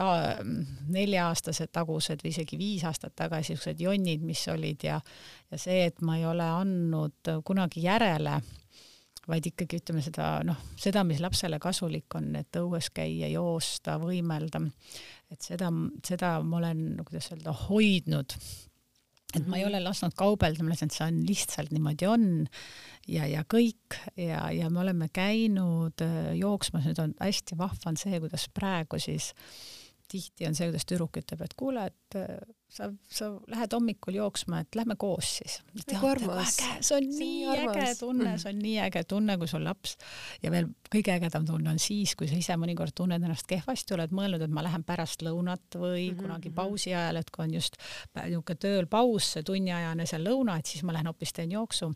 [0.97, 5.01] nelja-aastased tagused või isegi viis aastat tagasi niisugused jonnid, mis olid ja
[5.51, 8.41] ja see, et ma ei ole andnud kunagi järele
[9.31, 14.63] vaid ikkagi ütleme seda noh, seda, mis lapsele kasulik on, et õues käia, joosta, võimelda,
[15.31, 15.71] et seda,
[16.07, 18.37] seda ma olen, kuidas öelda, hoidnud.
[19.39, 22.25] et ma ei ole lasknud kaubelda, ma lihtsalt, see on lihtsalt niimoodi on
[23.07, 28.01] ja, ja kõik ja, ja me oleme käinud äh, jooksmas, nüüd on hästi vahva on
[28.01, 29.31] see, kuidas praegu siis
[30.11, 34.63] tihti on see, kuidas tüdruk ütleb, et kuule, et äh, sa, sa lähed hommikul jooksma,
[34.65, 35.59] et lähme koos siis.
[36.07, 36.57] armas.
[36.87, 39.97] see on nii, nii äge tunne, see on nii äge tunne, kui sul laps
[40.43, 44.15] ja veel kõige ägedam tunne on siis, kui sa ise mõnikord tunned ennast kehvasti, oled
[44.17, 46.23] mõelnud, et ma lähen pärast lõunat või mm -hmm.
[46.23, 47.79] kunagi pausi ajal, et kui on just
[48.17, 51.93] niisugune tööl paus, see tunniajane seal lõuna, et siis ma lähen hoopis teen jooksu.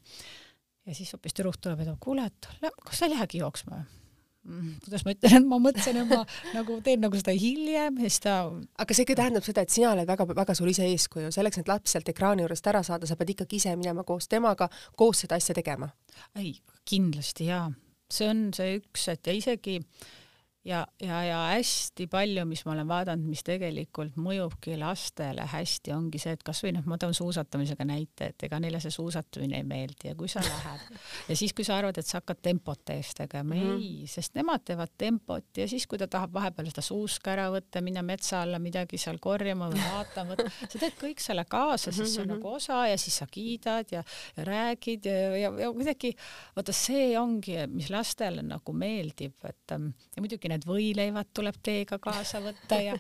[0.87, 2.49] ja siis hoopis tüdruk tuleb ja ütleb, kuule, et
[2.85, 4.04] kas sa ei lähegi jooksma või?
[4.45, 6.21] Mm, kuidas ma ütlen, ma mõtlesin, et ma
[6.53, 8.35] nagu teen nagu seda hiljem ja siis ta.
[8.53, 11.95] aga see ikka tähendab seda, et sina oled väga-väga suur ise eeskuju, selleks, et laps
[11.97, 14.69] sealt ekraani juurest ära saada, sa pead ikkagi ise minema koos temaga,
[15.01, 15.89] koos seda asja tegema.
[16.37, 16.53] ei,
[16.85, 17.71] kindlasti jaa,
[18.13, 20.13] see on see üks, et ja isegi äh,
[20.65, 26.21] ja, ja, ja hästi palju, mis ma olen vaadanud, mis tegelikult mõjubki lastele hästi, ongi
[26.23, 30.11] see, et kasvõi noh, ma toon suusatamisega näite, et ega neile see suusatamine ei meeldi
[30.11, 30.87] ja kui sa lähed
[31.31, 33.83] ja siis, kui sa arvad, et sa hakkad tempot ees tegema mm, -hmm.
[33.83, 37.85] ei, sest nemad teevad tempot ja siis, kui ta tahab vahepeal seda suuska ära võtta,
[37.85, 42.25] minna metsa alla midagi seal korjama või vaatama, sa teed kõik selle kaasa, siis see
[42.25, 44.05] on nagu osa ja siis sa kiidad ja,
[44.37, 46.15] ja räägid ja, ja, ja kuidagi
[46.57, 52.41] vaata, see ongi, mis lastele nagu meeldib, et ja muidugi need võileivad tuleb teiega kaasa
[52.45, 52.97] võtta ja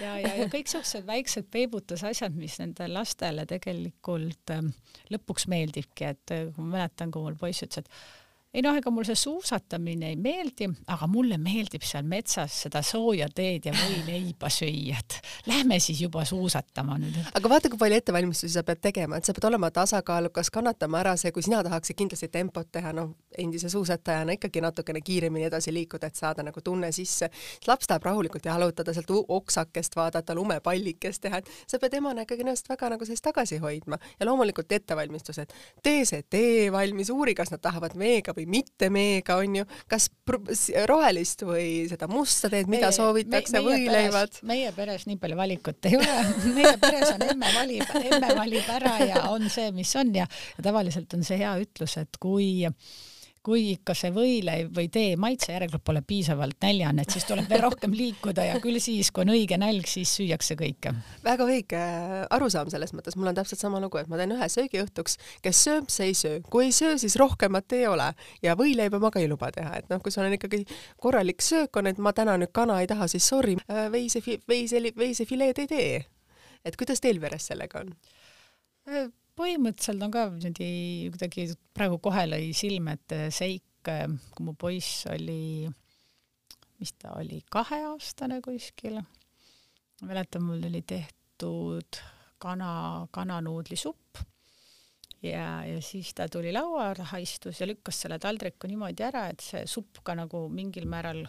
[0.00, 4.72] ja, ja, ja kõik siuksed väiksed peibutusasjad, mis nendele lastele tegelikult ähm,
[5.12, 8.23] lõpuks meeldibki, et äh, ma mäletan, kui mul poiss ütles, et
[8.54, 13.26] ei noh, ega mul see suusatamine ei meeldi, aga mulle meeldib seal metsas seda sooja
[13.34, 15.18] teed ja võileiba süüa, et
[15.50, 17.18] lähme siis juba suusatama nüüd.
[17.34, 21.16] aga vaata, kui palju ettevalmistusi sa pead tegema, et sa pead olema tasakaalukas, kannatama ära
[21.18, 26.12] see, kui sina tahaksid kindlasti tempot teha, noh, endise suusatajana ikkagi natukene kiiremini edasi liikuda,
[26.12, 27.30] et saada nagu tunne sisse.
[27.66, 32.70] laps tahab rahulikult jalutada, sealt oksakest vaadata, lumepallikest teha, et sa pead emana ikkagi ennast
[32.70, 35.52] väga nagu sellest tagasi hoidma ja loomulikult ettevalmistused.
[35.82, 39.64] tee see tee valmis, uuri, kas nad tahavad veega või või mitte meega, on ju,
[39.90, 40.10] kas
[40.88, 44.38] rohelist või seda musta teed, mida meie, soovitakse me,, võileivad?
[44.46, 46.20] meie peres nii palju valikut ei ole
[46.58, 50.28] meie peres on emme valib, emme valib ära ja on see, mis on ja,
[50.58, 52.66] ja tavaliselt on see hea ütlus, et kui
[53.44, 57.60] kui ikka see võileiv või tee maitse järelikult pole piisavalt näljane, et siis tuleb veel
[57.66, 60.94] rohkem liikuda ja küll siis, kui on õige nälg, siis süüakse kõike.
[61.24, 61.80] väga õige
[62.32, 65.60] arusaam selles mõttes, mul on täpselt sama lugu, et ma teen ühe söögi õhtuks, kes
[65.66, 68.10] sööb, see ei söö, kui ei söö, siis rohkemat ei ole
[68.44, 70.62] ja võileiba ma ka ei luba teha, et noh, kui sul on ikkagi
[71.00, 73.58] korralik söök on, et ma täna nüüd kana ei taha, siis sorry,
[73.92, 76.00] veise, veise, veisefileed ei tee.
[76.64, 77.92] et kuidas teil peres sellega on?
[79.38, 80.68] Põhimõtteliselt on ka niimoodi
[81.14, 85.68] kuidagi praegu kohe lõi silme, et seik, kui mu poiss oli,
[86.80, 89.00] mis ta oli, kaheaastane kuskil.
[90.00, 92.00] ma mäletan, mul oli tehtud
[92.38, 94.24] kana, kananuudlisupp
[95.24, 99.44] ja, ja siis ta tuli laua taha, istus ja lükkas selle taldriku niimoodi ära, et
[99.44, 101.24] see supp ka nagu mingil määral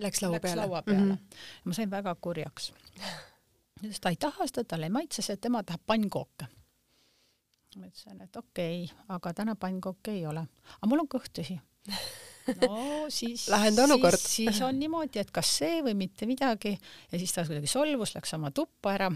[0.00, 1.00] läks laua läks peale, laua peale.
[1.00, 1.36] Mm -hmm.
[1.64, 2.72] ma sain väga kurjaks.
[3.82, 6.46] ütles, ta ei taha seda, talle ei maitse see, tema tahab pannkooke.
[7.78, 11.60] Ma ütlesin, et okei okay,, aga täna pannkooke ei ole, aga mul on kõht tühi
[12.60, 12.78] no
[13.08, 16.76] siis, siis, siis on niimoodi, et kas see või mitte midagi.
[17.10, 19.10] Ja siis ta kuidagi solvus, läks oma tuppa ära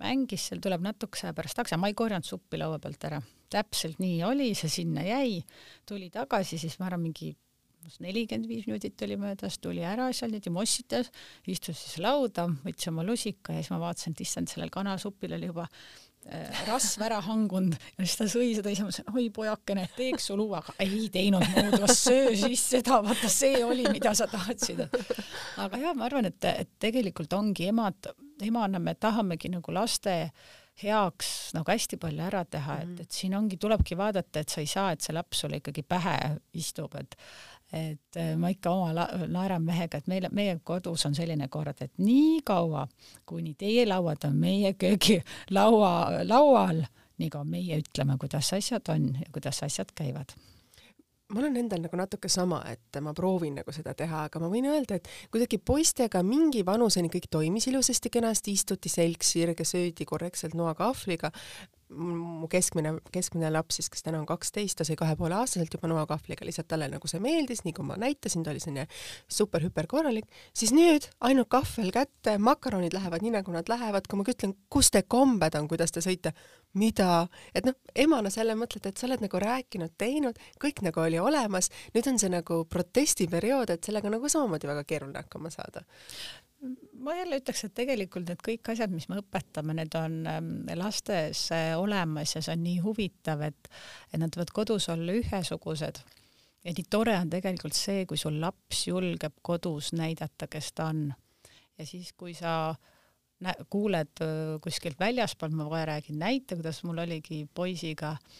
[0.00, 3.20] mängis, seal tuleb natukese aja pärast tagasi, ma ei korjanud suppi laua pealt ära.
[3.50, 5.40] täpselt nii oli, see sinna jäi,
[5.88, 7.32] tuli tagasi, siis ma arvan, mingi
[8.04, 11.10] nelikümmend viis minutit oli möödas, tuli ära seal niimoodi mossitas,
[11.50, 15.50] istus siis lauda, võttis oma lusika ja siis ma vaatasin, et issand, sellel kanasupil oli
[15.50, 15.66] juba
[16.68, 20.36] rasv ära hangunud ja siis ta sõi seda, siis ma mõtlesin, oi pojakene, teeks su
[20.38, 24.84] luu, aga ei teinud muud, söö siis seda, vaata see oli, mida sa tahtsid.
[25.64, 30.16] aga jah, ma arvan, et, et tegelikult ongi emad emana me tahamegi nagu laste
[30.80, 33.04] heaks nagu hästi palju ära teha, et, mhm.
[33.04, 36.16] et siin ongi, tulebki vaadata, et sa ei saa, et see laps sulle ikkagi pähe
[36.56, 37.16] istub, et
[37.72, 41.92] et äh, ma ikka oma naeran mehega, et meil, meie kodus on selline kord, et
[42.02, 42.86] nii kaua,
[43.26, 46.82] kuni teie lauad on meie köögilaua, laual,
[47.20, 50.34] nii kaua meie ütleme, kuidas asjad on ja kuidas asjad käivad.
[51.30, 54.66] Mul on endal nagu natuke sama, et ma proovin nagu seda teha, aga ma võin
[54.66, 60.56] öelda, et kuidagi poistega mingi vanuseni kõik toimis ilusasti kenasti, istuti selg sirge, söödi korrektselt
[60.58, 61.30] noakahvliga,
[61.90, 65.90] mu keskmine, keskmine laps siis, kes täna on kaksteist, ta sai kahe poole aastaselt juba
[65.90, 68.86] noakahvliga, lihtsalt talle nagu see meeldis, nii kui ma näitasin, ta oli selline
[69.30, 74.26] super hüperkorralik, siis nüüd ainult kahvel kätte, makaronid lähevad nii, nagu nad lähevad, kui ma
[74.30, 76.34] ütlen, kus te kombed on, kuidas te sõite,
[76.78, 81.18] mida, et noh, emana selle mõtled, et sa oled nagu rääkinud, teinud, kõik nagu oli
[81.18, 85.82] olemas, nüüd on see nagu protestiperiood, et sellega nagu samamoodi väga keeruline hakkama saada
[87.00, 91.46] ma jälle ütleks, et tegelikult need kõik asjad, mis me õpetame, need on ähm, lastes
[91.56, 93.70] äh, olemas ja see on nii huvitav, et,
[94.12, 96.02] et nad võivad kodus olla ühesugused.
[96.64, 101.08] ja nii tore on tegelikult see, kui sul laps julgeb kodus näidata, kes ta on.
[101.78, 102.74] ja siis, kui sa
[103.72, 108.38] kuuled äh, kuskilt väljaspoolt, ma kohe räägin näite, kuidas mul oligi poisiga äh,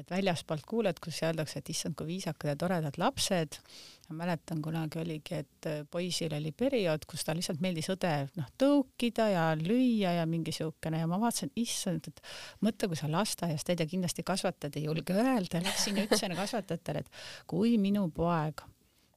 [0.00, 3.58] et väljaspoolt kuuled, kus öeldakse, et issand, kui viisakad ja toredad lapsed.
[4.08, 8.50] ma mäletan, kunagi oligi, et äh, poisil oli periood, kus tal lihtsalt meeldis õde noh,
[8.60, 12.20] tõukida ja lüüa ja mingi siukene ja ma vaatasin, issand, et
[12.60, 17.04] mõtle, kui sa lasteaias teed ja kindlasti kasvatad, ei julge öelda, läksin ja ütlesin kasvatajatele,
[17.06, 18.64] et kui minu poeg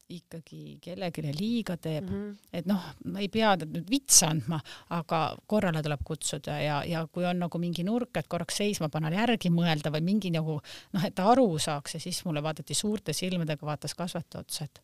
[0.10, 2.06] ikkagi kellelegi liiga teeb.
[2.06, 2.50] Mm, -hmm.
[2.54, 4.60] et noh, ma ei pea nüüd vitsa andma,
[4.94, 9.10] aga korrale tuleb kutsuda ja, ja kui on nagu mingi nurk, et korraks seisma panna,
[9.10, 10.60] järgi mõelda või mingi nagu
[10.94, 14.82] noh, et ta aru saaks ja siis mulle vaadati suurte silmadega, vaatas kasvataja otsa, et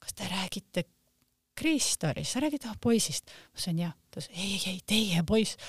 [0.00, 0.84] kas te räägite
[1.56, 3.28] Kristorist, sa räägid ah, poisist?
[3.28, 5.60] ma ütlesin jah, ta ütles ei, ei, ei, teie poiss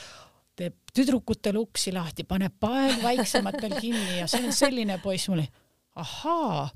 [0.58, 5.50] teeb tüdrukutele uksi lahti, paneb pael vaiksematel kinni ja see on selline poiss, mul oli
[5.96, 6.70] ahaa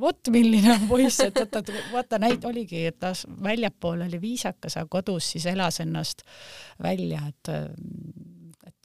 [0.00, 4.88] vot milline on poiss, et vaata, vaata näit oligi, et ta väljapool oli viisakas, aga
[4.98, 6.22] kodus siis elas ennast
[6.82, 7.52] välja, et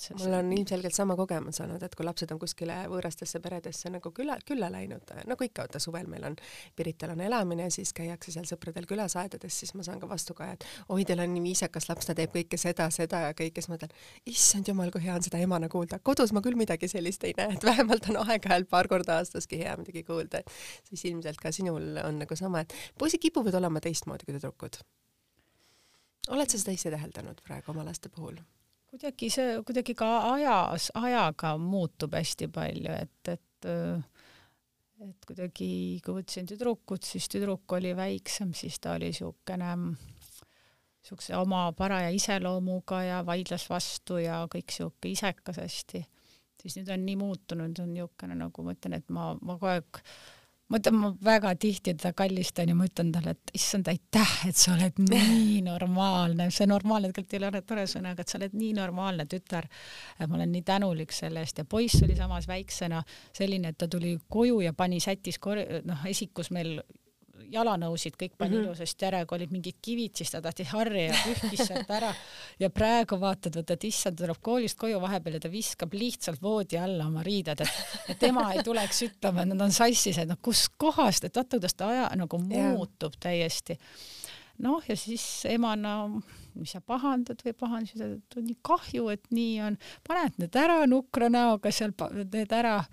[0.04, 4.12] see, mul on ilmselgelt sama kogemus olnud, et kui lapsed on kuskile võõrastesse peredesse nagu
[4.16, 6.38] küla, külla läinud, nagu ikka, vaata suvel meil on,
[6.76, 10.66] Pirital on elamine, siis käiakse seal sõpradel külas aedades, siis ma saan ka vastukaja, et
[10.94, 13.78] oi, teil on nii viisakas laps, ta teeb kõike seda, seda ja kõike, siis ma
[13.78, 13.94] mõtlen,
[14.34, 16.00] issand jumal, kui hea on seda emana kuulda.
[16.04, 19.76] kodus ma küll midagi sellist ei näe, et vähemalt on aeg-ajalt paar korda aastaski hea
[19.80, 20.44] midagi kuulda,
[20.90, 24.82] siis ilmselt ka sinul on nagu sama, et poisid kipuvad olema teistmoodi kui tüdrukud.
[26.34, 28.38] oled sa seda ise täheldanud praegu oma laste puhul?
[28.94, 33.70] Kuidagi see kuidagi ka ajas, ajaga muutub hästi palju, et, et
[35.04, 41.66] et kuidagi, kui võtsin tüdrukut, siis tüdruk oli väiksem, siis ta oli niisugune niisuguse oma
[41.76, 46.06] paraja iseloomuga ja vaidles vastu ja kõik niisugune isekas hästi.
[46.62, 50.04] siis nüüd on nii muutunud, on niisugune nagu ma ütlen, et ma, ma kogu aeg
[50.72, 54.58] ma ütlen, ma väga tihti teda kallistan ja ma ütlen talle, et issand, aitäh, et
[54.60, 58.58] sa oled nii normaalne, see normaalne tegelikult ei ole tore sõna, aga et sa oled
[58.58, 59.70] nii normaalne tütar.
[60.24, 64.18] ma olen nii tänulik selle eest ja poiss oli samas väiksena selline, et ta tuli
[64.30, 66.80] koju ja pani sättis kor-, noh, esikus meil
[67.52, 68.66] jalanõusid kõik pani mm -hmm.
[68.68, 72.14] ilusasti ära, kui olid mingid kivid, siis ta tahtis harja ja pühkis sealt ära.
[72.60, 77.08] ja praegu vaatad, võtad, issand, tuleb koolist koju vahepeal ja ta viskab lihtsalt voodi alla
[77.08, 81.36] oma riided, et, tema ei tuleks ütlema, et nad on sassis, et noh, kuskohast, et
[81.36, 83.20] vaata, kuidas ta aja nagu muutub yeah.
[83.20, 83.78] täiesti.
[84.58, 86.08] noh, ja siis emana
[86.54, 89.78] mis sa pahandad või pahandasid, et on nii kahju, et nii on,
[90.08, 92.84] paned need ära nukra näoga seal, need ära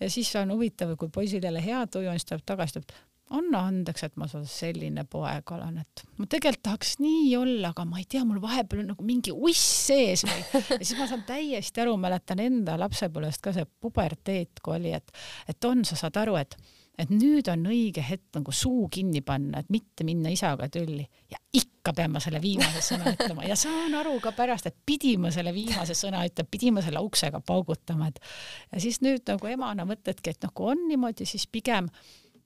[0.00, 3.64] ja siis on huvitav, kui poisil jälle hea tuju on, siis tuleb tagasi, ütleb anna
[3.70, 8.06] andeks, et ma selline poeg olen, et ma tegelikult tahaks nii olla, aga ma ei
[8.10, 10.44] tea, mul vahepeal on nagu mingi uss sees või
[10.78, 15.14] ja siis ma saan täiesti aru, mäletan enda lapsepõlvest ka see puberteet, kui oli, et,
[15.48, 16.58] et on, sa saad aru, et
[16.94, 21.02] et nüüd on õige hetk nagu suu kinni panna, et mitte minna isaga tülli.
[21.30, 23.46] Ja ikka pean ma selle viimase sõna ütlema.
[23.48, 27.02] Ja saan aru ka pärast, et pidi ma selle viimase sõna ütlema, pidi ma selle
[27.02, 28.22] uksega paugutama, et
[28.70, 31.90] ja siis nüüd nagu emana mõtledki, et noh, kui on niimoodi, siis pigem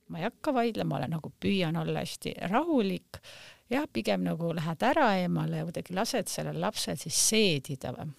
[0.08, 3.20] ma ei hakka vaidlema, olen nagu püüan olla hästi rahulik,
[3.72, 8.10] jah, pigem nagu lähed ära eemale ja kuidagi lased sellel lapsel siis seedida või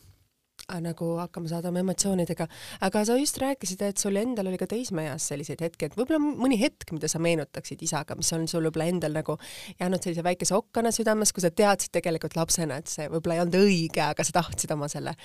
[0.84, 2.46] nagu hakkama saada oma emotsioonidega.
[2.86, 6.60] aga sa just rääkisid, et sul endal oli ka teismeeas selliseid hetki, et võib-olla mõni
[6.62, 9.38] hetk, mida sa meenutaksid isaga, mis on sul võib-olla endal nagu
[9.80, 13.60] jäänud sellise väikese okkana südames, kui sa teadsid tegelikult lapsena, et see võib-olla ei olnud
[13.64, 15.16] õige, aga sa tahtsid oma selle,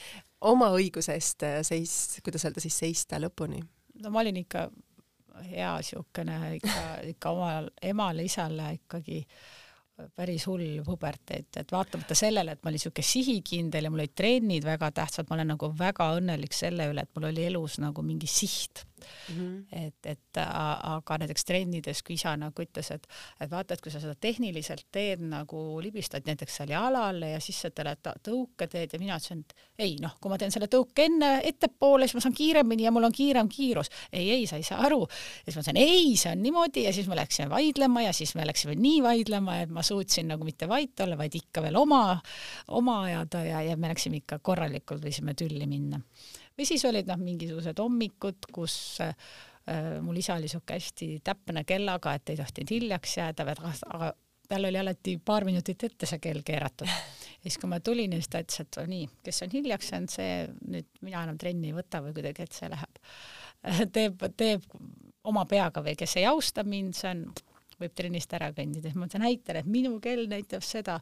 [0.49, 3.61] oma õiguse eest äh, seis, kuidas öelda siis, seista lõpuni?
[4.01, 4.69] no ma olin ikka
[5.43, 9.25] hea siukene ikka, ikka omal emale-isale ikkagi
[10.15, 14.67] päris hull puberteet, et vaatamata sellele, et ma olin siuke sihikindel ja mul olid trennid
[14.67, 18.31] väga tähtsad, ma olen nagu väga õnnelik selle üle, et mul oli elus nagu mingi
[18.31, 19.39] siht mm.
[19.39, 19.85] -hmm.
[19.87, 23.07] et, et aga näiteks trennides, kui isa nagu ütles, et,
[23.41, 27.61] et vaata, et kui sa seda tehniliselt teed nagu libistad näiteks seal jalale ja siis
[27.65, 29.55] sa teed tõuke teed ja mina ütlesin, et
[29.87, 33.09] ei noh, kui ma teen selle tõuke enne ettepoole, siis ma saan kiiremini ja mul
[33.09, 33.91] on kiirem kiirus.
[34.13, 35.03] ei, ei, sa ei saa aru.
[35.47, 38.35] ja siis ma ütlesin, ei, see on niimoodi ja siis me läksime vaidlema ja siis
[38.35, 42.05] me läksime nii vaidlema, et ma suutsin nagu mitte vait olla, vaid ikka veel oma,
[42.69, 46.01] oma ajada ja, ja me läksime ikka korralikult, võisime tülli minna
[46.59, 49.15] või siis olid noh, mingisugused hommikud, kus äh,
[50.05, 53.47] mul isa oli sihuke hästi täpne kellaga, et ei tohtinud hiljaks jääda,
[53.95, 54.13] aga
[54.49, 56.91] tal oli alati paar minutit ette see kell keeratud.
[57.45, 60.13] ja siis, kui ma tulin ja siis ta ütles, et nii, kes on hiljaks jäänud,
[60.13, 60.37] see
[60.77, 63.01] nüüd mina enam trenni ei võta või kuidagi, et see läheb,
[63.97, 64.69] teeb, teeb
[65.25, 67.27] oma peaga või kes ei austa mind, see on,
[67.81, 71.01] võib trennist ära kõndida, siis ma mõtlesin, näitan, et minu kell näitab seda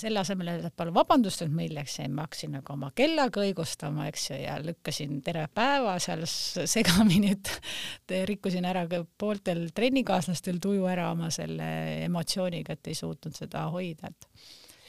[0.00, 4.06] selle asemel, et palun vabandust, et ma hiljaks jäin, ma hakkasin nagu oma kellaga õigustama,
[4.10, 7.52] eks ju, ja lükkasin terve päeva seal segamini, et
[8.32, 11.68] rikkusin ära ka pooltel trennikaaslastel tuju ära oma selle
[12.06, 14.28] emotsiooniga, et ei suutnud seda hoida, et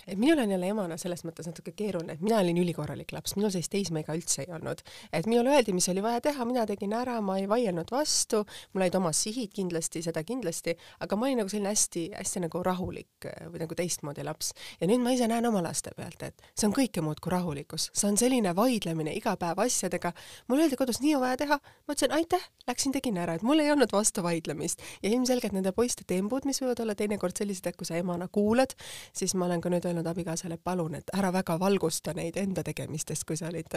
[0.07, 3.51] et minul on jälle emana selles mõttes natuke keeruline, et mina olin ülikorralik laps, minul
[3.53, 4.81] sellist teismega üldse ei olnud.
[5.13, 8.85] et minule öeldi, mis oli vaja teha, mina tegin ära, ma ei vaielnud vastu, mul
[8.85, 13.47] olid omad sihid kindlasti, seda kindlasti, aga ma olin nagu selline hästi-hästi nagu rahulik äh,
[13.51, 14.53] või nagu teistmoodi laps.
[14.81, 17.89] ja nüüd ma ise näen oma laste pealt, et see on kõike muud kui rahulikkus,
[17.93, 20.13] see on selline vaidlemine iga päev asjadega.
[20.47, 23.59] mulle öeldi kodus, nii on vaja teha, ma ütlesin aitäh, läksin, tegin ära, et mul
[23.63, 27.79] ei olnud vastu vaidlemist ja ilmselgelt nende poiste tembud, mis võivad olla teinekord sellised, et
[27.79, 28.75] kui sa emana kuulad,
[29.15, 33.23] siis ma olen ka nüüd öelnud abikaasale, palun, et ära väga valgusta neid enda tegemistest,
[33.29, 33.69] kui sa olid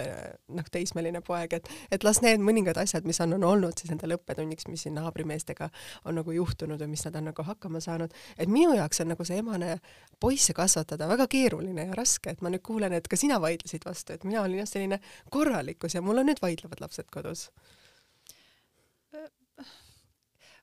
[0.56, 4.16] noh, teismeline poeg, et et las need mõningad asjad, mis on, on olnud siis endale
[4.18, 5.68] õppetunniks, mis siin naabrimeestega
[6.08, 9.28] on nagu juhtunud või mis nad on nagu hakkama saanud, et minu jaoks on nagu
[9.28, 9.76] see emane
[10.20, 14.16] poisse kasvatada väga keeruline ja raske, et ma nüüd kuulen, et ka sina vaidlesid vastu,
[14.16, 15.00] et mina olin jah, selline
[15.30, 17.50] korralikkus ja mul on nüüd vaidlevad lapsed kodus.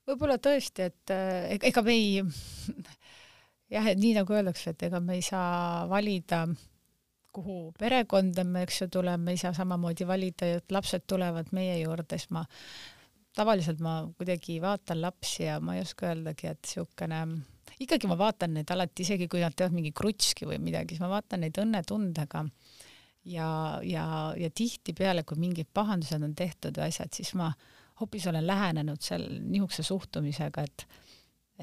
[0.03, 1.11] Võib-olla tõesti, et
[1.63, 2.23] ega me ei
[3.71, 6.43] jah, et nii nagu öeldakse, et ega me ei saa valida,
[7.33, 12.19] kuhu perekonda me, eks ju, tuleme, ei saa samamoodi valida, et lapsed tulevad meie juurde,
[12.19, 12.43] siis ma
[13.33, 17.23] tavaliselt ma kuidagi vaatan lapsi ja ma ei oska öeldagi, et niisugune
[17.81, 21.09] ikkagi ma vaatan neid alati, isegi kui nad teevad mingi krutski või midagi, siis ma
[21.15, 22.43] vaatan neid õnnetundega.
[23.33, 23.47] Ja,
[23.87, 27.53] ja, ja tihtipeale, kui mingid pahandused on tehtud või asjad, siis ma
[28.01, 30.85] hoopis olen lähenenud seal niisuguse suhtumisega, et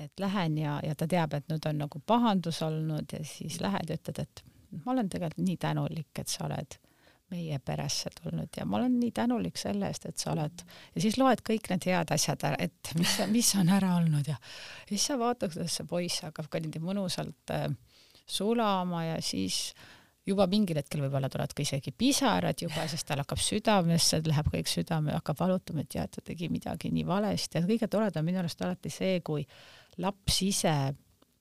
[0.07, 3.91] et lähen ja, ja ta teab, et nüüd on nagu pahandus olnud ja siis lähed
[3.91, 4.45] ja ütled, et
[4.85, 6.79] ma olen tegelikult nii tänulik, et sa oled
[7.31, 11.19] meie peresse tulnud ja ma olen nii tänulik selle eest, et sa oled ja siis
[11.21, 14.37] loed kõik need head asjad ära, et mis, mis on ära olnud ja,
[14.89, 17.69] siis sa vaatad, kuidas see poiss hakkab ka niimoodi mõnusalt äh,
[18.27, 19.71] sulama ja siis
[20.27, 24.71] juba mingil hetkel võib-olla tulevad ka isegi pisarad juba, sest tal hakkab südamesse, läheb kõik
[24.71, 27.59] südame, hakkab valutama, et jah, et ta tegi midagi nii valesti.
[27.59, 29.47] Ja kõige toredam minu arust alati see, kui
[29.99, 30.75] laps ise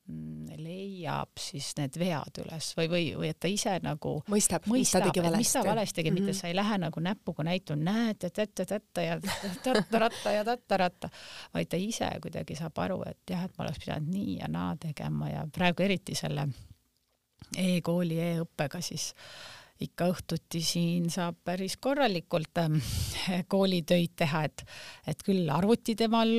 [0.10, 4.94] mm, leiab siis need vead üles või, või, või et ta ise nagu mõistab, mis
[4.94, 5.44] ta tegi valesti.
[5.44, 6.30] mis ta valesti tegi mm, -hmm.
[6.30, 6.40] mitte mhm.
[6.42, 9.20] sa ei lähe nagu näpuga näitama, näed, et ette, ette ja
[9.66, 11.12] tatta-ratta ja tatta-ratta,
[11.54, 14.76] vaid ta ise kuidagi saab aru, et jah, et ma oleks pidanud nii ja naa
[14.80, 16.50] tegema ja praegu eriti selle
[17.58, 19.13] e-kooli e-õppega siis
[19.80, 22.77] ikka õhtuti siin saab päris korralikult ähm,
[23.52, 24.63] koolitöid teha, et,
[25.08, 26.32] et küll arvuti temal,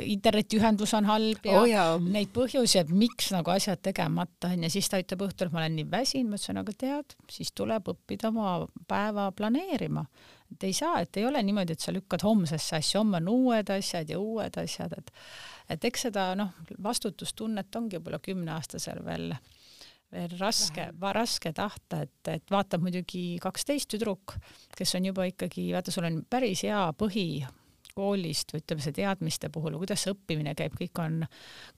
[0.00, 1.62] internetiühendus on halb ja
[1.96, 4.66] oh, neid põhjusi, et miks nagu asjad tegemata on.
[4.66, 7.50] Ja siis ta ütleb õhtul, et ma olen nii väsinud, ma ütlesin, aga tead, siis
[7.56, 8.60] tuleb õppida oma
[8.90, 10.06] päeva planeerima.
[10.54, 13.70] et ei saa, et ei ole niimoodi, et sa lükkad homsesse asja, homme on uued
[13.70, 15.10] asjad ja uued asjad, et
[15.70, 16.50] et eks seda noh,
[16.82, 19.34] vastutustunnet ongi võib-olla kümneaastasel veel
[20.10, 24.36] veel raske, raske tahta, et, et vaatab muidugi kaksteist tüdruk,
[24.76, 27.26] kes on juba ikkagi, vaata, sul on päris hea põhi
[27.94, 31.24] koolist või ütleme, see teadmiste puhul, kuidas see õppimine käib, kõik on,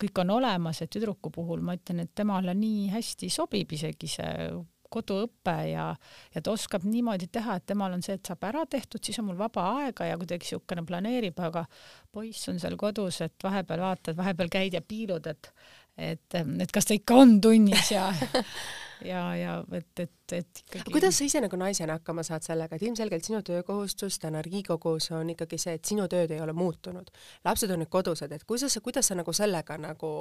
[0.00, 4.50] kõik on olemas, et tüdruku puhul ma ütlen, et temale nii hästi sobib isegi see
[4.92, 5.86] koduõpe ja,
[6.34, 9.30] ja ta oskab niimoodi teha, et temal on see, et saab ära tehtud, siis on
[9.30, 11.64] mul vaba aega ja kuidagi niisugune planeerib, aga
[12.12, 15.52] poiss on seal kodus, et vahepeal vaatad, vahepeal käid ja piilud, et
[15.98, 18.08] et, et kas ta ikka on tunnis ja
[19.04, 20.92] ja, ja et, et, et ikkagi.
[20.92, 25.30] kuidas sa ise nagu naisena hakkama saad sellega, et ilmselgelt sinu töökohustus täna Riigikogus on
[25.34, 27.10] ikkagi see, et sinu tööd ei ole muutunud.
[27.44, 30.12] lapsed on nüüd kodused, et kuidas sa, kuidas sa nagu sellega nagu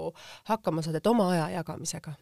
[0.49, 2.15] hakkama saad, et oma aja jagamisega?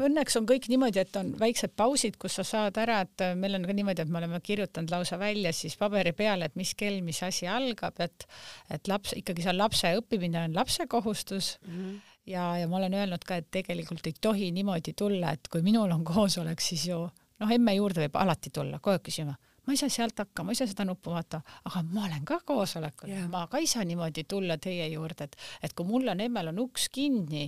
[0.00, 3.66] Õnneks on kõik niimoodi, et on väiksed pausid, kus sa saad ära, et meil on
[3.68, 7.20] ka niimoodi, et me oleme kirjutanud lausa välja siis paberi peale, et mis kell, mis
[7.26, 8.24] asi algab, et
[8.72, 11.74] et laps, ikkagi seal lapse õppimine on lapse kohustus mm.
[11.74, 11.98] -hmm
[12.30, 15.90] ja, ja ma olen öelnud ka, et tegelikult ei tohi niimoodi tulla, et kui minul
[15.90, 16.98] on koosolek, siis ju
[17.40, 19.36] noh, emme juurde võib alati tulla, kogu aeg küsima
[19.70, 22.40] ma ei saa sealt hakkama, ma ei saa seda nuppu vaadata, aga ma olen ka
[22.46, 26.22] koosolekul yeah., ma ka ei saa niimoodi tulla teie juurde, et, et kui mul on
[26.24, 27.44] emmel on uks kinni,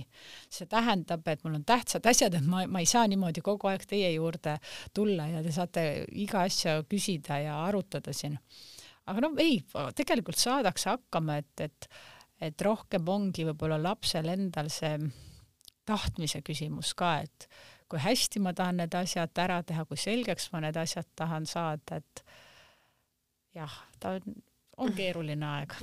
[0.47, 3.83] see tähendab, et mul on tähtsad asjad, et ma, ma ei saa niimoodi kogu aeg
[3.89, 4.55] teie juurde
[4.95, 5.83] tulla ja te saate
[6.23, 8.39] iga asja küsida ja arutada siin.
[9.11, 9.59] aga no ei,
[9.95, 11.91] tegelikult saadakse hakkama, et, et,
[12.39, 14.95] et rohkem ongi võib-olla lapsel endal see
[15.83, 17.49] tahtmise küsimus ka, et
[17.93, 21.99] kui hästi ma tahan need asjad ära teha, kui selgeks ma need asjad tahan saada,
[22.01, 22.23] et
[23.53, 24.39] jah, ta on
[24.77, 25.73] on keeruline aeg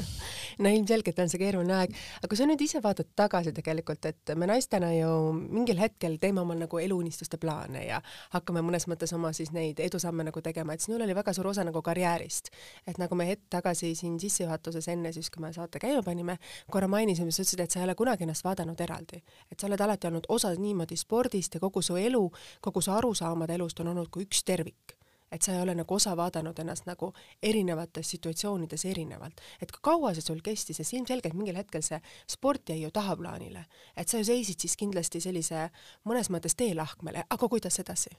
[0.62, 4.32] no ilmselgelt on see keeruline aeg, aga kui sa nüüd ise vaatad tagasi tegelikult, et
[4.38, 8.00] me naistena ju mingil hetkel teeme omal nagu eluunistuste plaane ja
[8.34, 11.64] hakkame mõnes mõttes oma siis neid edusamme nagu tegema, et sinul oli väga suur osa
[11.66, 12.50] nagu karjäärist.
[12.86, 16.38] et nagu me hetk tagasi siin sissejuhatuses enne siis, kui me saate käima panime,
[16.70, 19.22] korra mainisime, sa ütlesid, et sa ei ole kunagi ennast vaadanud eraldi.
[19.50, 22.24] et sa oled alati olnud osa niimoodi spordist ja kogu su elu,
[22.60, 24.99] kogu su arusaamad elust on olnud kui üks tervik
[25.30, 27.12] et sa ei ole nagu osa vaadanud ennast nagu
[27.42, 29.40] erinevates situatsioonides erinevalt.
[29.62, 33.64] et kui kaua see sul kestis, sest ilmselgelt mingil hetkel see sport jäi ju tahaplaanile.
[33.96, 35.70] et sa ju seisid siis kindlasti sellise
[36.04, 38.10] mõnes mõttes teelahkmele, aga kuidas edasi?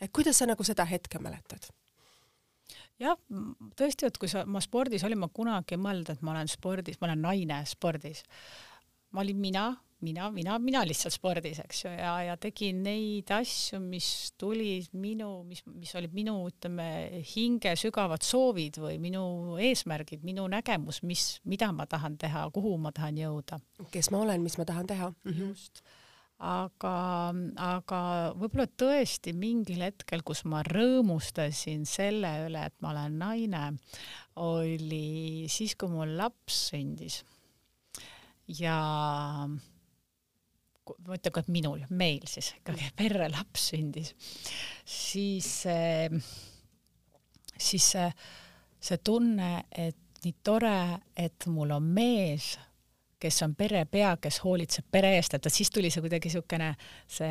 [0.00, 1.70] et kuidas sa nagu seda hetke mäletad?
[2.98, 3.18] jah,
[3.78, 7.00] tõesti, et kui sa, ma spordis olin, ma kunagi ei mõelnud, et ma olen spordis,
[7.00, 8.24] ma olen naine spordis.
[9.10, 9.68] ma olin mina
[10.04, 15.42] mina, mina, mina lihtsalt spordis, eks ju, ja, ja tegin neid asju, mis tulid minu,
[15.48, 16.88] mis, mis olid minu, ütleme,
[17.34, 19.22] hinge sügavad soovid või minu
[19.62, 23.60] eesmärgid, minu nägemus, mis, mida ma tahan teha, kuhu ma tahan jõuda.
[23.94, 25.32] kes ma olen, mis ma tahan teha mm.
[25.32, 25.48] -hmm.
[25.48, 25.82] just
[26.38, 26.94] aga,
[27.58, 28.00] aga
[28.38, 33.64] võib-olla tõesti mingil hetkel, kus ma rõõmustasin selle üle, et ma olen naine,
[34.38, 37.24] oli siis, kui mul laps sündis.
[38.46, 38.78] ja
[41.06, 44.14] ma ütlen ka, et minul, meil siis ikkagi perre laps sündis,
[44.84, 45.50] siis,
[47.68, 48.10] siis see,
[48.90, 50.78] see tunne, et nii tore,
[51.14, 52.56] et mul on mees
[53.20, 56.68] kes on perepea, kes hoolitseb pere eest, et siis tuli see kuidagi niisugune,
[57.10, 57.30] see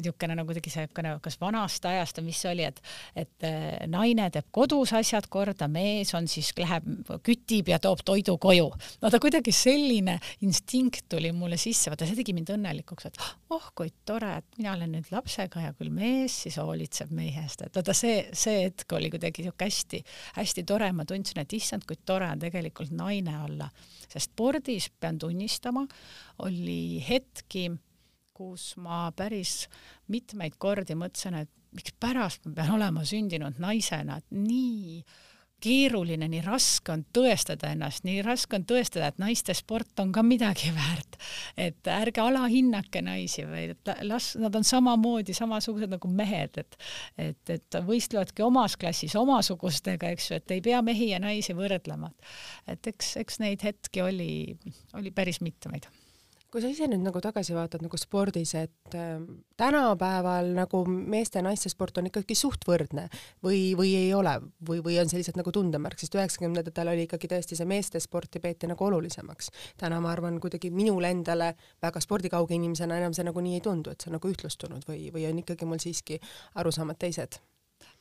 [0.00, 2.80] niisugune nagu kuidagi niisugune kas vanast ajast või mis see oli, et
[3.18, 6.86] et eh, naine teeb kodus asjad korda, mees on siis, läheb,
[7.26, 8.68] kütib ja toob toidu koju.
[9.02, 13.22] no ta kuidagi selline instinkt tuli mulle sisse, vaata see tegi mind õnnelikuks, et
[13.54, 17.66] oh kui tore, et mina olen nüüd lapsega ja küll mees siis hoolitseb meie eest,
[17.66, 21.98] et vaata see, see hetk oli kuidagi niisugune hästi-hästi tore, ma tundsin, et issand, kui
[22.06, 23.68] tore on tegelikult naine olla
[24.10, 25.86] sest spordis, pean tunnistama,
[26.46, 27.68] oli hetki,
[28.34, 29.66] kus ma päris
[30.10, 35.00] mitmeid kordi mõtlesin, et mikspärast ma pean olema sündinud naisena, et nii
[35.60, 40.24] keeruline, nii raske on tõestada ennast, nii raske on tõestada, et naiste sport on ka
[40.26, 41.18] midagi väärt.
[41.56, 46.76] et ärge alahinnake naisi, vaid et las, nad on samamoodi samasugused nagu mehed, et
[47.20, 52.12] et, et võistlevadki omas klassis omasugustega, eks ju, et ei pea mehi ja naisi võrdlema.
[52.66, 54.30] et eks, eks neid hetki oli,
[54.94, 55.88] oli päris mitmeid
[56.50, 59.20] kui sa ise nüüd nagu tagasi vaatad nagu spordis, et äh,
[59.60, 63.06] tänapäeval nagu meeste ja naiste sport on ikkagi suht võrdne
[63.44, 64.36] või, või ei ole
[64.66, 68.42] või, või on see lihtsalt nagu tundemärk, sest üheksakümnendatel oli ikkagi tõesti see meeste sporti
[68.42, 69.50] peeti nagu olulisemaks.
[69.80, 73.94] täna ma arvan, kuidagi minule endale väga spordikauge inimesena enam see nagu nii ei tundu,
[73.94, 76.18] et see on nagu ühtlustunud või, või on ikkagi mul siiski
[76.58, 77.38] arusaamad teised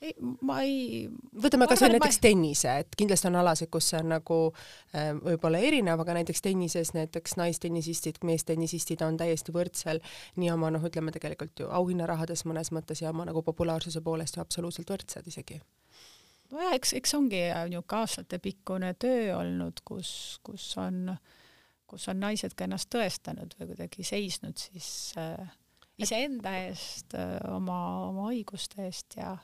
[0.01, 0.13] ei,
[0.45, 1.07] ma ei.
[1.43, 2.23] võtame kasvõi näiteks ma...
[2.23, 4.37] tennise, et kindlasti on alasid, kus see on nagu
[4.95, 10.01] äh, võib-olla erinev, aga näiteks tennises näiteks naistennisistid, meestennisistid on täiesti võrdsel
[10.39, 14.43] nii oma noh, ütleme tegelikult ju auhinnarahades mõnes mõttes ja oma nagu populaarsuse poolest ju
[14.45, 15.59] absoluutselt võrdsed isegi.
[16.53, 21.17] nojah, eks, eks ongi niisugune aastatepikkune töö olnud, kus, kus on,
[21.89, 25.51] kus on naised ka ennast tõestanud või kuidagi seisnud siis äh,
[25.99, 29.35] iseenda eest, äh, oma, oma õiguste eest ja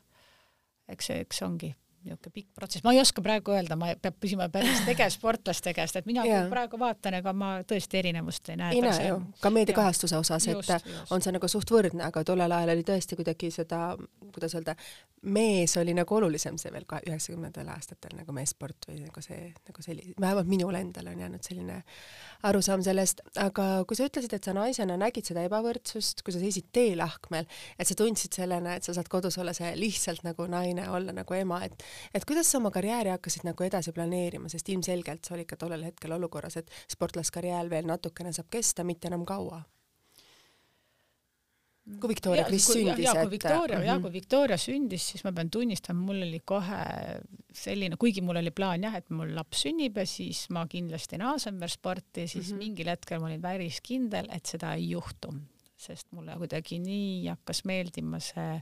[0.89, 1.73] eks see, eks ongi
[2.05, 6.09] niisugune pikk protsess, ma ei oska praegu öelda, ma peab küsima päris tegevsportlaste käest, et
[6.09, 8.77] mina praegu vaatan, ega ma tõesti erinevust ei näe.
[8.77, 12.57] ei näe ju, ka meediakajastuse osas, et just, on see nagu suht võrdne, aga tollel
[12.59, 13.81] ajal oli tõesti kuidagi seda,
[14.35, 14.77] kuidas öelda,
[15.25, 19.85] mees oli nagu olulisem see veel ka üheksakümnendatel aastatel nagu meessport või nagu see, nagu
[19.85, 21.79] selline, vähemalt minule endale on jäänud selline
[22.45, 26.69] arusaam sellest, aga kui sa ütlesid, et sa naisena nägid seda ebavõrdsust, kui sa seisid
[26.75, 27.47] teelahkmel,
[27.79, 31.37] et sa tundsid sellena, et sa saad kodus olla see lihtsalt nagu naine, olla nagu
[31.37, 35.49] ema, et et kuidas sa oma karjääri hakkasid nagu edasi planeerima, sest ilmselgelt sa olid
[35.49, 39.63] ka tollel hetkel olukorras, et sportlaskarjäär veel natukene saab kesta, mitte enam kaua
[42.01, 43.87] kui Victoria Kris sündis, et kui Victoria mm, -hmm.
[43.87, 46.79] ja kui Victoria sündis, siis ma pean tunnistama, mul oli kohe
[47.53, 51.59] selline, kuigi mul oli plaan jah, et mul laps sünnib ja siis ma kindlasti naasen
[51.59, 52.57] veel sporti, siis mm -hmm.
[52.57, 55.33] mingil hetkel ma olin päris kindel, et seda ei juhtu,
[55.75, 58.59] sest mulle kuidagi nii hakkas meeldima see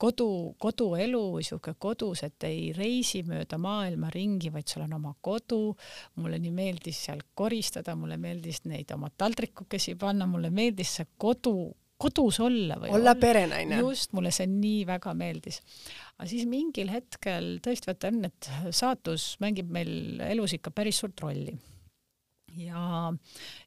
[0.00, 5.76] kodu, koduelu sihuke kodus, et ei reisi mööda maailma ringi, vaid sul on oma kodu.
[6.18, 11.70] mulle nii meeldis seal koristada, mulle meeldis neid oma taldrikukesi panna, mulle meeldis see kodu
[12.00, 13.80] kodus olla või olla perenaine.
[13.84, 15.60] just, mulle see nii väga meeldis.
[16.16, 21.20] aga siis mingil hetkel tõesti vaata on, et saatus mängib meil elus ikka päris suurt
[21.20, 21.54] rolli.
[22.56, 23.12] ja,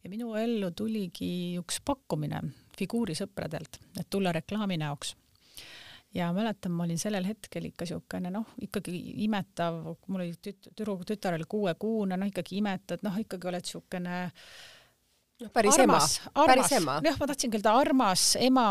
[0.04, 1.32] ja minu ellu tuligi
[1.62, 2.42] üks pakkumine
[2.78, 5.16] figuurisõpradelt, et tulla reklaami näoks.
[6.14, 8.94] Ja mäletan, ma olin sellel hetkel ikka niisugune noh, ikkagi
[9.26, 14.20] imetav, mul oli tüt-, tüdru, tütar oli kuuekuune, noh ikkagi imetad, noh ikkagi oled niisugune
[14.28, 14.54] äh,
[15.44, 16.98] noh, päris armas, ema, päris ema.
[17.04, 18.68] jah, ma tahtsingi öelda armas ema,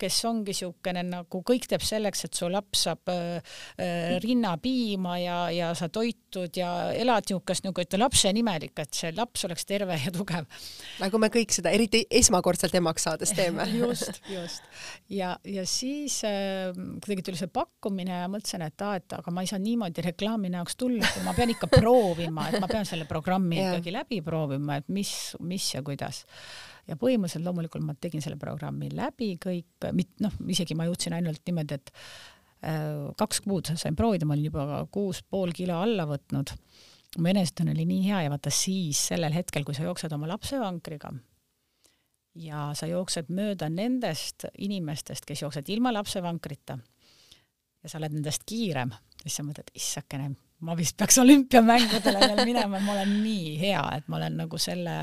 [0.00, 5.38] kes ongi niisugune nagu kõik teeb selleks, et su laps saab äh, äh rinnapiima ja,
[5.54, 9.98] ja sa toitud ja elad niisugust nagu ütle lapse nimelik, et see laps oleks terve
[10.00, 10.46] ja tugev.
[11.02, 14.68] nagu me kõik seda eriti esmakordselt emaks saades teeme just, just.
[15.08, 19.44] ja, ja siis äh, kuidagi tuli see pakkumine ja mõtlesin, et aa, et aga ma
[19.44, 23.58] ei saa niimoodi reklaami näoks tulla, ma pean ikka proovima, et ma pean selle programmi
[23.64, 25.12] ikkagi läbi proovima, et mis,
[25.42, 26.24] mis ja kuidas kuidas.
[26.86, 29.90] ja põhimõtteliselt loomulikult ma tegin selle programmi läbi kõik,
[30.20, 31.92] noh, isegi ma jõudsin ainult niimoodi, et
[32.68, 36.52] äh, kaks kuud sain proovida, ma olin juba kuus pool kilo alla võtnud.
[37.18, 41.12] mu enesetunne oli nii hea ja vaata siis sellel hetkel, kui sa jooksed oma lapsevankriga
[42.34, 46.78] ja sa jooksed mööda nendest inimestest, kes jooksevad ilma lapsevankrita
[47.82, 48.90] ja sa oled nendest kiirem,
[49.22, 50.32] siis sa mõtled, issakene,
[50.64, 54.96] ma vist peaks olümpiamängudele veel minema, ma olen nii hea, et ma olen nagu selle,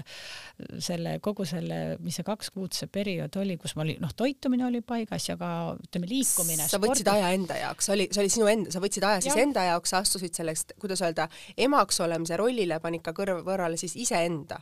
[0.82, 4.68] selle kogu selle, mis see kaks kuud see periood oli, kus ma oli, noh, toitumine
[4.68, 6.68] oli paigas ja ka ütleme, liikumine.
[6.68, 7.16] sa võtsid spordi...
[7.18, 9.46] aja enda jaoks, oli, see oli sinu enda, sa võtsid aja siis ja.
[9.46, 13.98] enda jaoks, sa astusid sellest, kuidas öelda, emaks olemise rollile panid ka kõrv, kõrvale siis
[14.00, 14.62] iseenda.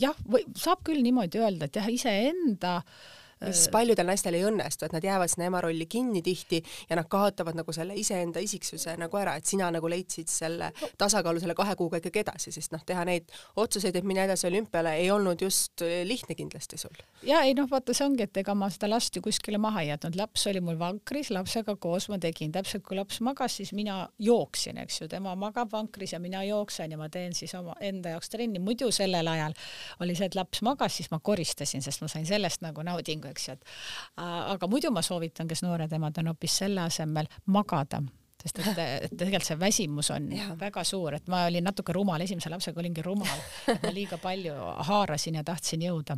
[0.00, 3.08] jah, või saab küll niimoodi öelda, et jah, iseenda äh,
[3.46, 6.60] mis paljudel naistel ei õnnestu, et nad jäävad sinna ema rolli kinni tihti
[6.90, 10.70] ja nad kaotavad nagu selle iseenda isiksuse nagu ära, et sina nagu leidsid selle
[11.00, 14.92] tasakaalu selle kahe kuuga ikkagi edasi, sest noh, teha neid otsuseid, et minna edasi olümpiale,
[15.00, 17.00] ei olnud just lihtne kindlasti sul.
[17.26, 19.92] ja ei noh, vaata, see ongi, et ega ma seda last ju kuskile maha ei
[19.94, 24.02] jätnud, laps oli mul vankris, lapsega koos ma tegin, täpselt kui laps magas, siis mina
[24.20, 28.12] jooksin, eks ju, tema magab vankris ja mina jooksen ja ma teen siis oma enda
[28.16, 29.56] jaoks trenni, muidu sellel ajal
[30.04, 33.48] oli see, et laps magas, siis ma koristasin, sest ma sain sellest nagu naudingu eks
[33.48, 33.64] ju, et
[34.20, 38.02] aga muidu ma soovitan, kes noored emad on hoopis selle asemel magada
[38.40, 40.50] sest et, et tegelikult see väsimus on ja.
[40.58, 44.54] väga suur, et ma olin natuke rumal, esimese lapsega olingi rumal, et ma liiga palju
[44.88, 46.16] haarasin ja tahtsin jõuda.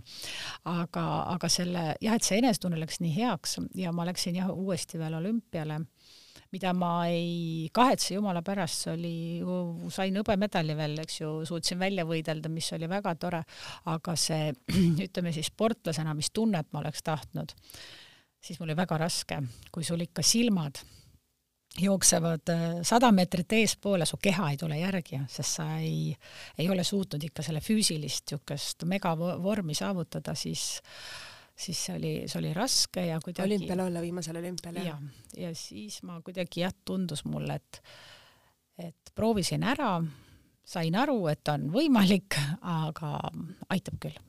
[0.71, 5.01] aga, aga selle jah, et see enesetunne läks nii heaks ja ma läksin jah uuesti
[5.03, 5.81] veel olümpiale
[6.53, 9.15] mida ma ei kahetse jumala pärast, see oli,
[9.93, 13.43] sain hõbemedali veel, eks ju, suutsin välja võidelda, mis oli väga tore,
[13.93, 14.51] aga see
[15.07, 17.55] ütleme siis sportlasena, mis tunnet ma oleks tahtnud,
[18.43, 19.41] siis mul oli väga raske,
[19.73, 20.83] kui sul ikka silmad
[21.81, 26.13] jooksevad äh, sada meetrit eespoole, su keha ei tule järgi, sest sa ei,
[26.59, 30.83] ei ole suutnud ikka selle füüsilist niisugust megavormi saavutada, siis
[31.63, 34.99] siis see oli, see oli raske ja kuidagi olümpial olla, viimasel olümpial, jah?
[35.37, 37.83] ja, ja siis ma kuidagi jah, tundus mulle, et
[38.83, 39.95] et proovisin ära,
[40.65, 43.19] sain aru, et on võimalik, aga
[43.71, 44.21] aitab küll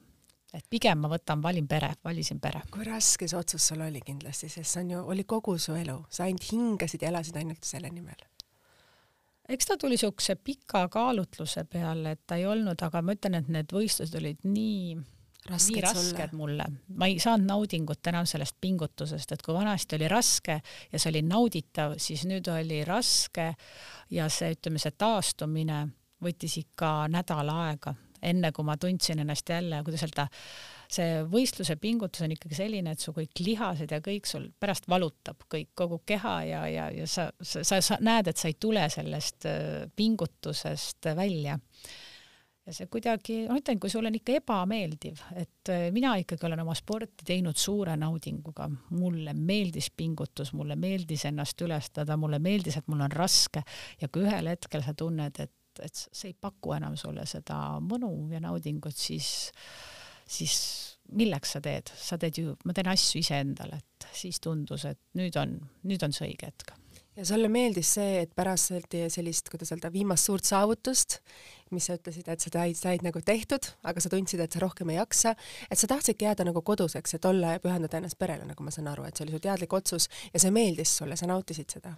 [0.53, 2.61] et pigem ma võtan, valin pere, valisin pere.
[2.71, 5.97] kui raske see otsus sul oli kindlasti, sest see on ju, oli kogu su elu,
[6.13, 8.21] sa ainult hingasid ja elasid ainult selle nimel.
[9.49, 13.49] eks ta tuli siukse pika kaalutluse peale, et ta ei olnud, aga ma ütlen, et
[13.51, 14.93] need võistlused olid nii
[15.49, 16.37] rasked, nii rasked sulle.
[16.37, 21.11] mulle, ma ei saanud naudingut enam sellest pingutusest, et kui vanasti oli raske ja see
[21.11, 23.51] oli nauditav, siis nüüd oli raske
[24.13, 25.83] ja see, ütleme, see taastumine
[26.23, 30.27] võttis ikka nädal aega enne kui ma tundsin ennast jälle, kuidas öelda,
[30.93, 35.43] see võistluse pingutus on ikkagi selline, et su kõik lihased ja kõik sul pärast valutab
[35.51, 39.49] kõik, kogu keha ja, ja, ja sa, sa, sa, näed, et sa ei tule sellest
[39.49, 41.57] äh, pingutusest välja
[42.63, 46.63] ja see kuidagi, ma ütlen, kui sul on ikka ebameeldiv, et äh, mina ikkagi olen
[46.63, 52.87] oma sporti teinud suure naudinguga, mulle meeldis pingutus, mulle meeldis ennast ülestada, mulle meeldis, et
[52.91, 53.65] mul on raske.
[54.01, 58.11] Ja kui ühel hetkel sa tunned, et et see ei paku enam sulle seda mõnu
[58.29, 59.49] ja naudingut, siis,
[60.29, 60.59] siis
[61.17, 65.33] milleks sa teed, sa teed ju, ma teen asju iseendale, et siis tundus, et nüüd
[65.41, 65.57] on,
[65.89, 66.75] nüüd on see õige hetk
[67.17, 68.73] ja sulle meeldis see, et pärast
[69.13, 71.19] sellist, kuidas öelda, viimast suurt saavutust,
[71.73, 74.91] mis sa ütlesid, et sa said, said nagu tehtud, aga sa tundsid, et sa rohkem
[74.93, 75.33] ei jaksa,
[75.69, 78.91] et sa tahtsidki jääda nagu koduseks, et olla ja pühendada ennast perele, nagu ma saan
[78.91, 81.95] aru, et see oli su teadlik otsus ja see meeldis sulle, sa nautisid seda?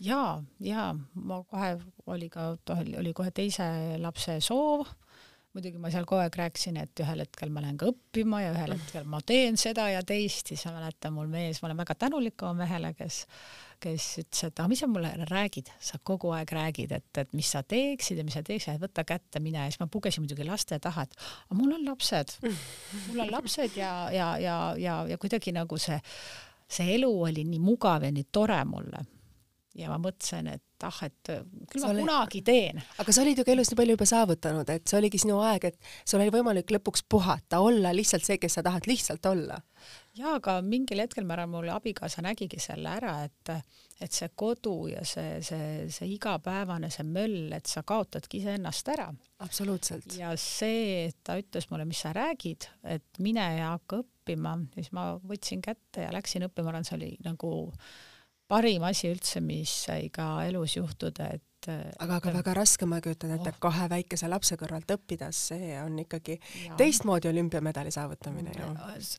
[0.00, 1.76] ja, ja ma kohe
[2.12, 3.66] oli ka, oli kohe teise
[4.02, 4.88] lapse soov
[5.54, 8.74] muidugi ma seal kogu aeg rääkisin, et ühel hetkel ma lähen ka õppima ja ühel
[8.74, 12.42] hetkel ma teen seda ja teist, siis ma mäletan, mul mees, ma olen väga tänulik
[12.42, 13.22] oma mehele, kes
[13.84, 17.50] kes ütles, et aga mis sa mulle räägid, sa kogu aeg räägid, et, et mis
[17.54, 20.78] sa teeksid ja mis sa teeksid, võta kätte, mine ja siis ma pugesin muidugi laste
[20.82, 22.36] taha, et aga mul on lapsed,
[23.08, 25.98] mul on lapsed ja, ja, ja, ja, ja kuidagi nagu see,
[26.70, 29.04] see elu oli nii mugav ja nii tore mulle.
[29.74, 32.02] Ja ma mõtlesin, et ah, et äh, küll sa ma oli...
[32.04, 32.80] kunagi teen.
[33.02, 35.70] aga sa olid ju ka elus nii palju juba saavutanud, et see oligi sinu aeg,
[35.70, 39.60] et sul oli võimalik lõpuks puhata, olla lihtsalt see, kes sa tahad lihtsalt olla.
[40.18, 43.56] jaa, aga mingil hetkel ma arvan, mul abikaasa nägigi selle ära, et
[44.02, 49.08] et see kodu ja see, see, see igapäevane, see möll, et sa kaotadki iseennast ära.
[49.44, 50.16] absoluutselt.
[50.18, 54.90] ja see, et ta ütles mulle, mis sa räägid, et mine ja hakka õppima, siis
[54.96, 57.54] ma võtsin kätte ja läksin õppima, ma arvan, see oli nagu
[58.48, 61.42] parim asi üldse, mis sai ka elus juhtuda, et
[61.72, 65.96] aga, aga väga raske, ma kujutan ette oh., kahe väikese lapse kõrvalt õppida, see on
[66.02, 66.76] ikkagi ja.
[66.80, 68.68] teistmoodi olümpiamedali saavutamine ju.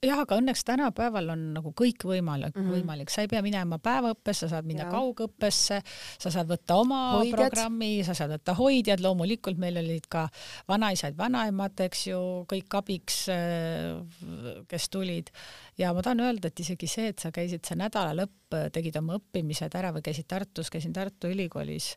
[0.05, 2.77] jah, aga õnneks tänapäeval on nagu kõik võimalik mm, -hmm.
[2.77, 4.91] võimalik, sa ei pea minema päevaõppesse, sa saad minna ja.
[4.93, 5.81] kaugõppesse,
[6.21, 7.39] sa saad võtta oma hoidjad.
[7.39, 10.27] programmi, sa saad võtta hoidjad, loomulikult meil olid ka
[10.69, 12.21] vanaisaid, vanaemad, eks ju,
[12.51, 13.25] kõik abiks,
[14.69, 15.31] kes tulid
[15.77, 19.75] ja ma tahan öelda, et isegi see, et sa käisid see nädalalõpp, tegid oma õppimised
[19.75, 21.93] ära või käisid Tartus, käisin Tartu Ülikoolis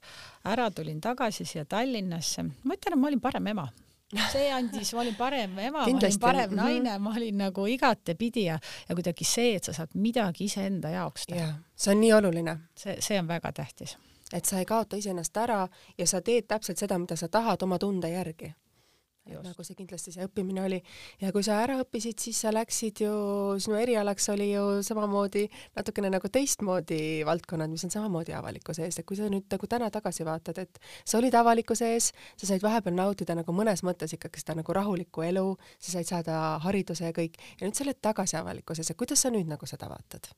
[0.49, 3.69] ära, tulin tagasi siia Tallinnasse, ma ütlen, et ma olin parem ema
[4.33, 6.57] see andis, ma olin parem ema, ma olin parem mhm.
[6.57, 8.59] naine ma olin nagu igatepidi ja,
[8.89, 11.51] ja kuidagi see, et sa saad midagi iseenda jaoks teha.
[11.77, 12.57] see on nii oluline.
[12.77, 13.99] see, see on väga tähtis.
[14.33, 15.67] et sa ei kaota iseennast ära
[15.99, 18.55] ja sa teed täpselt seda, mida sa tahad oma tunde järgi
[19.45, 20.79] nagu see kindlasti see õppimine oli.
[21.21, 23.13] ja kui sa ära õppisid, siis sa läksid ju,
[23.63, 25.45] sinu erialaks oli ju samamoodi
[25.77, 29.91] natukene nagu teistmoodi valdkonnad, mis on samamoodi avalikkuse ees, et kui sa nüüd nagu täna
[29.95, 32.11] tagasi vaatad, et sa olid avalikkuse ees,
[32.41, 35.47] sa said vahepeal nautida nagu mõnes mõttes ikkagi seda nagu rahulikku elu,
[35.79, 39.33] sa said saada hariduse ja kõik, ja nüüd sa oled tagasi avalikkuses ja kuidas sa
[39.35, 40.33] nüüd nagu seda vaatad?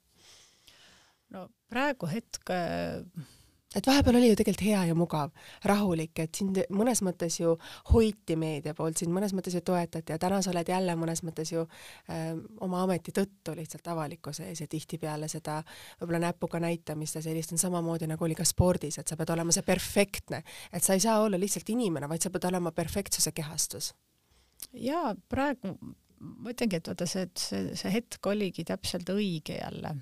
[1.31, 2.51] no praegu hetk
[3.75, 5.31] et vahepeal oli ju tegelikult hea ja mugav,
[5.71, 7.53] rahulik, et sind mõnes mõttes ju
[7.93, 11.53] hoiti meedia poolt, sind mõnes mõttes ju toetati ja täna sa oled jälle mõnes mõttes
[11.55, 12.33] ju äh,
[12.67, 15.61] oma ameti tõttu lihtsalt avalikkuse ees ja tihtipeale seda
[16.01, 19.55] võib-olla näpuga näitamist ja sellist on samamoodi nagu oli ka spordis, et sa pead olema
[19.55, 20.43] see perfektne,
[20.73, 23.95] et sa ei saa olla lihtsalt inimene, vaid sa pead olema perfektsuse kehastus.
[24.75, 25.77] ja praegu
[26.21, 29.95] ma ütlengi, et vaata see, see, see hetk oligi täpselt õige jälle,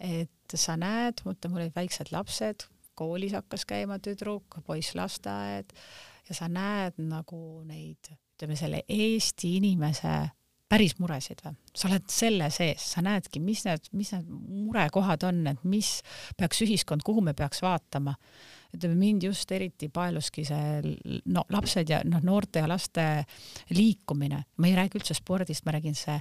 [0.00, 5.72] et sa näed, mul olid väiksed lapsed, koolis hakkas käima tüdruk, poiss lasteaed
[6.28, 10.14] ja sa näed nagu neid, ütleme selle Eesti inimese
[10.72, 11.54] päris muresid või?
[11.76, 15.98] sa oled selle sees, sa näedki, mis need, mis need murekohad on, et mis
[16.38, 18.14] peaks ühiskond, kuhu me peaks vaatama.
[18.72, 20.94] ütleme mind just eriti paeluski see
[21.32, 23.04] no lapsed ja noh, noorte ja laste
[23.76, 26.18] liikumine, ma ei räägi üldse spordist, ma räägin see,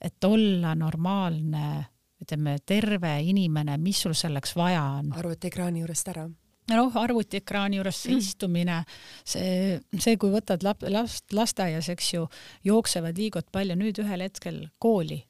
[0.00, 1.91] et olla normaalne
[2.22, 5.12] ütleme, terve inimene, mis sul selleks vaja on.
[5.18, 6.28] arvutiekraani juurest ära
[6.70, 8.22] noh, arvutiekraani juures see mm.
[8.22, 8.78] istumine,
[9.26, 12.26] see, see, kui võtad lap, last, lasteaias, eks ju,
[12.68, 15.22] jooksevad, liiguvad palju, nüüd ühel hetkel kooli,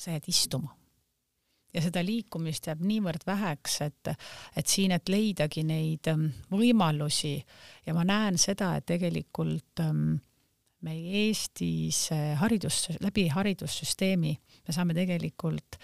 [0.00, 0.74] sa jääd istuma.
[1.74, 4.12] ja seda liikumist jääb niivõrd väheks, et,
[4.54, 7.34] et siin, et leidagi neid ähm, võimalusi
[7.86, 10.20] ja ma näen seda, et tegelikult ähm,
[10.86, 14.36] meie Eestis haridus, läbi haridussüsteemi
[14.66, 15.78] me saame tegelikult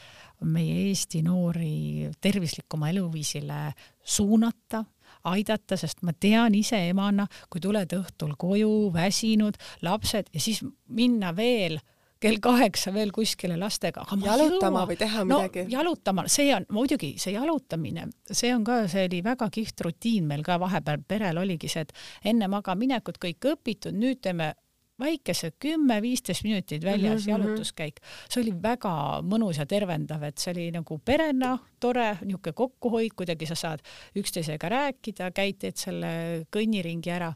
[0.48, 4.84] meie Eesti noori tervislikuma eluviisile suunata,
[5.28, 11.34] aidata, sest ma tean ise emana, kui tuled õhtul koju väsinud, lapsed ja siis minna
[11.36, 11.80] veel
[12.20, 14.04] kell kaheksa veel kuskile lastega.
[14.24, 15.72] jalutama või teha midagi no,?
[15.72, 20.44] jalutama, see on muidugi see jalutamine, see on ka, see oli väga kihvt rutiin meil
[20.46, 21.94] ka vahepeal perel oligi see, et
[22.32, 24.52] enne magaminekut kõik õpitud, nüüd teeme
[25.00, 27.30] väikese kümme-viisteist minutit väljas mm -hmm.
[27.30, 33.16] jalutuskäik, see oli väga mõnus ja tervendav, et see oli nagu perena tore, niisugune kokkuhoid,
[33.16, 33.80] kuidagi sa saad
[34.16, 37.34] üksteisega rääkida, käid, teed selle kõnniringi ära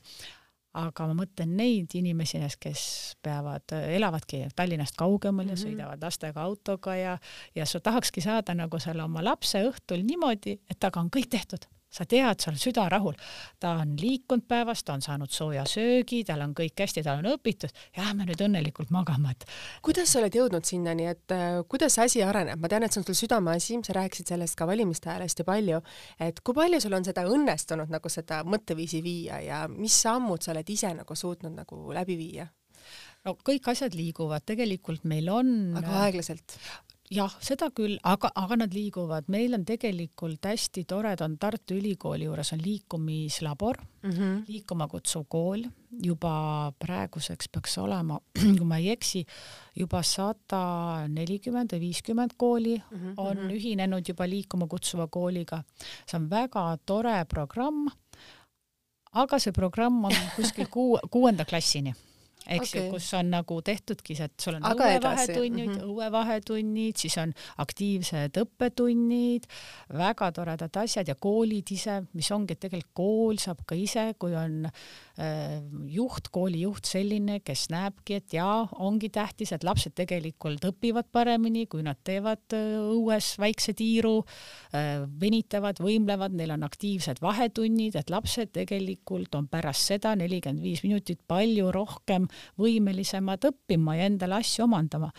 [0.75, 2.83] aga ma mõtlen neid inimesi, kes
[3.23, 5.62] peavad, elavadki Tallinnast kaugemal ja -hmm.
[5.62, 7.19] sõidavad lastega autoga ja,
[7.55, 11.69] ja sa tahakski saada nagu selle oma lapse õhtul niimoodi, et temaga on kõik tehtud
[11.95, 13.14] sa tead, sa oled süda rahul,
[13.62, 17.30] ta on liikunud päevas, ta on saanud sooja söögi, tal on kõik hästi, tal on
[17.34, 19.47] õpitud, jääme nüüd õnnelikult magama, et.
[19.84, 23.09] kuidas sa oled jõudnud sinnani, et äh, kuidas asi areneb, ma tean, et see on
[23.09, 25.80] sul südameasi, sa rääkisid sellest ka valimiste ajal hästi palju,
[26.26, 30.55] et kui palju sul on seda õnnestunud nagu seda mõtteviisi viia ja mis sammud sa
[30.55, 32.49] oled ise nagu suutnud nagu läbi viia?
[33.24, 35.49] no kõik asjad liiguvad, tegelikult meil on.
[35.80, 36.59] aga aeglaselt?
[37.12, 42.28] Jah, seda küll, aga, aga nad liiguvad, meil on tegelikult hästi tored, on Tartu Ülikooli
[42.28, 44.38] juures on liikumislabor mm, -hmm.
[44.48, 45.66] liikuma kutsuv kool,
[46.02, 48.18] juba praeguseks peaks olema,
[48.59, 49.24] kui ma ei eksi,
[49.76, 53.14] juba sada nelikümmend või viiskümmend kooli mm -hmm.
[53.16, 53.50] on mhm.
[53.50, 55.62] ühinenud juba liikuma kutsuva kooliga.
[56.07, 57.88] see on väga tore programm,
[59.12, 61.94] aga see programm on kuskil kuu, kuuenda klassini
[62.47, 62.82] eks okay.
[62.82, 65.92] ju, kus on nagu tehtudki see, et sul on õuevahetunnid mm, -hmm.
[65.92, 67.32] õuevahetunnid, siis on
[67.64, 69.49] aktiivsed õppetunnid,
[69.97, 74.34] väga toredad asjad ja koolid ise, mis ongi, et tegelikult kool saab ka ise, kui
[74.36, 81.09] on äh, juht, koolijuht selline, kes näebki, et jaa, ongi tähtis, et lapsed tegelikult õpivad
[81.12, 84.18] paremini, kui nad teevad äh, õues väikse tiiru
[84.74, 90.84] äh,, venitavad, võimlevad, neil on aktiivsed vahetunnid, et lapsed tegelikult on pärast seda nelikümmend viis
[90.84, 92.28] minutit palju rohkem
[92.61, 95.11] võimelisemad õppima ja endale asju omandama.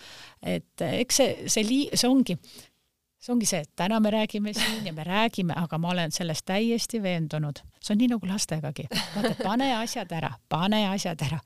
[0.42, 2.38] et eh, eks see, see lii-, see ongi,
[3.26, 6.44] see ongi see, et täna me räägime siin ja me räägime, aga ma olen selles
[6.46, 7.62] täiesti veendunud.
[7.80, 8.88] see on nii nagu lastegagi.
[9.16, 11.40] vaata, pane asjad ära, pane asjad ära.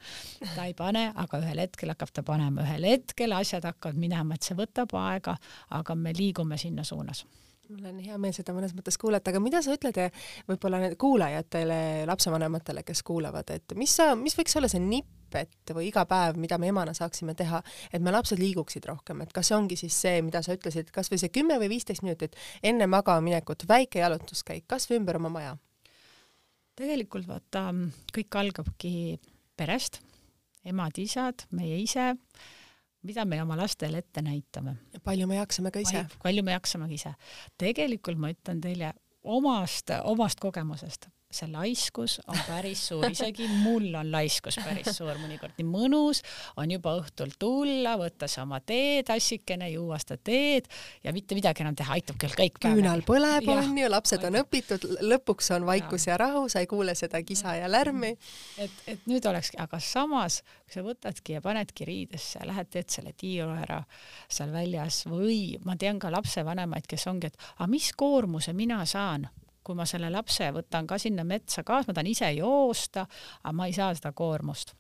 [0.56, 4.48] ta ei pane, aga ühel hetkel hakkab ta panema, ühel hetkel asjad hakkavad minema, et
[4.48, 5.38] see võtab aega,
[5.70, 7.26] aga me liigume sinna suunas
[7.70, 11.80] mul on hea meel seda mõnes mõttes kuulata, aga mida sa ütled eh, võib-olla kuulajatele,
[12.10, 16.38] lapsevanematele, kes kuulavad, et mis sa, mis võiks olla see nipp, et või iga päev,
[16.42, 17.62] mida me emana saaksime teha,
[17.94, 21.12] et me lapsed liiguksid rohkem, et kas see ongi siis see, mida sa ütlesid, kas
[21.12, 25.34] või see kümme või viisteist minutit enne magama minekut, väike jalutuskäik, kas või ümber oma
[25.40, 25.58] maja?
[26.80, 27.74] tegelikult vaata,
[28.16, 28.94] kõik algabki
[29.60, 30.00] perest,
[30.64, 32.14] emad-isad, meie ise
[33.04, 34.76] mida me oma lastele ette näitame.
[35.04, 36.06] palju me jaksame ka ise.
[36.24, 37.14] palju me jaksame ka ise.
[37.58, 44.08] tegelikult ma ütlen teile omast, omast kogemusest, see laiskus on päris suur, isegi mul on
[44.10, 46.24] laiskus päris suur, mõnikord nii mõnus
[46.58, 50.66] on juba õhtul tulla, võtta sama tee, tassikene, juua seda teed
[51.06, 55.52] ja mitte midagi enam teha, aitab küll kõik küünal põleb, onju, lapsed on õpitud, lõpuks
[55.54, 56.16] on vaikus ja.
[56.16, 58.16] ja rahu, sa ei kuule seda kisa ja lärmi.
[58.58, 63.14] et, et nüüd olekski, aga samas, kui sa võtadki ja panedki riidesse, lähed teed selle
[63.14, 63.84] tiiru ära
[64.26, 69.30] seal väljas või ma tean ka lapsevanemaid, kes ongi, et aga mis koormuse mina saan
[69.70, 73.06] kui ma selle lapse võtan ka sinna metsa kaasa, ma tahan ise joosta,
[73.44, 74.74] aga ma ei saa seda koormust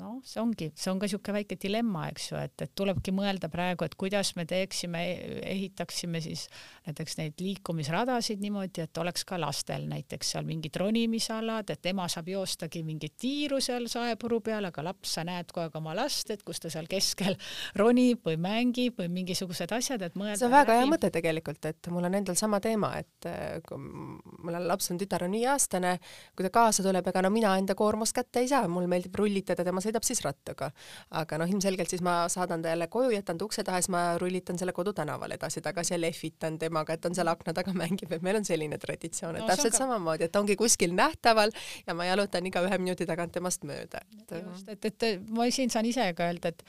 [0.00, 3.46] noh, see ongi, see on ka niisugune väike dilemma, eks ju, et, et tulebki mõelda
[3.52, 5.02] praegu, et kuidas me teeksime,
[5.46, 6.48] ehitaksime siis
[6.88, 12.32] näiteks neid liikumisradasid niimoodi, et oleks ka lastel näiteks seal mingid ronimisalad, et ema saab
[12.32, 16.42] joostagi mingit tiiru seal saepuru peal, aga laps, sa näed kogu aeg oma last, et
[16.42, 17.38] kus ta seal keskel
[17.78, 20.40] ronib või mängib või mingisugused asjad, et mõelda.
[20.42, 23.78] see on väga hea mõte tegelikult, et mul on endal sama teema, et äh, kui
[23.78, 25.96] mul laps on tütar on viieaastane,
[26.34, 29.62] kui ta kaasa tuleb, ega no mina enda koormust kätte ei saa, mul meeldib rullitada
[29.62, 30.70] tema sõidab siis rattaga.
[31.10, 34.02] aga noh, ilmselgelt siis ma saadan ta jälle koju, jätan ta ukse taha, siis ma
[34.20, 38.24] rullitan selle kodutänavale edasi-tagasi ja lehvitan temaga, et ta on seal akna taga mängib, et
[38.24, 39.82] meil on selline traditsioon, et no, täpselt ka...
[39.84, 41.54] samamoodi, et ta ongi kuskil nähtaval
[41.86, 44.02] ja ma jalutan iga ühe minuti tagant temast mööda.
[44.30, 46.64] just, et, et ma siin saan ise ka öelda, et,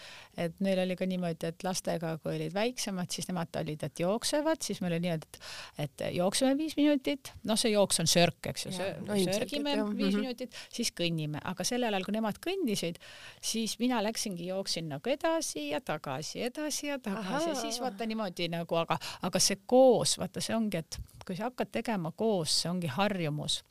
[0.47, 4.61] et neil oli ka niimoodi, et lastega, kui olid väiksemad, siis nemad olid, et jooksevad,
[4.65, 8.67] siis meil oli niimoodi, et, et jookseme viis minutit, noh, see jooks on sörk, eks
[8.67, 8.73] ju,
[9.05, 10.21] no, sörgime viis mm -hmm.
[10.21, 12.99] minutit, siis kõnnime, aga sellel ajal, kui nemad kõndisid,
[13.45, 18.75] siis mina läksingi, jooksin nagu edasi ja tagasi, edasi ja tagasi, siis vaata niimoodi nagu,
[18.75, 22.89] aga, aga see koos, vaata, see ongi, et kui sa hakkad tegema koos, see ongi
[22.91, 23.63] harjumus.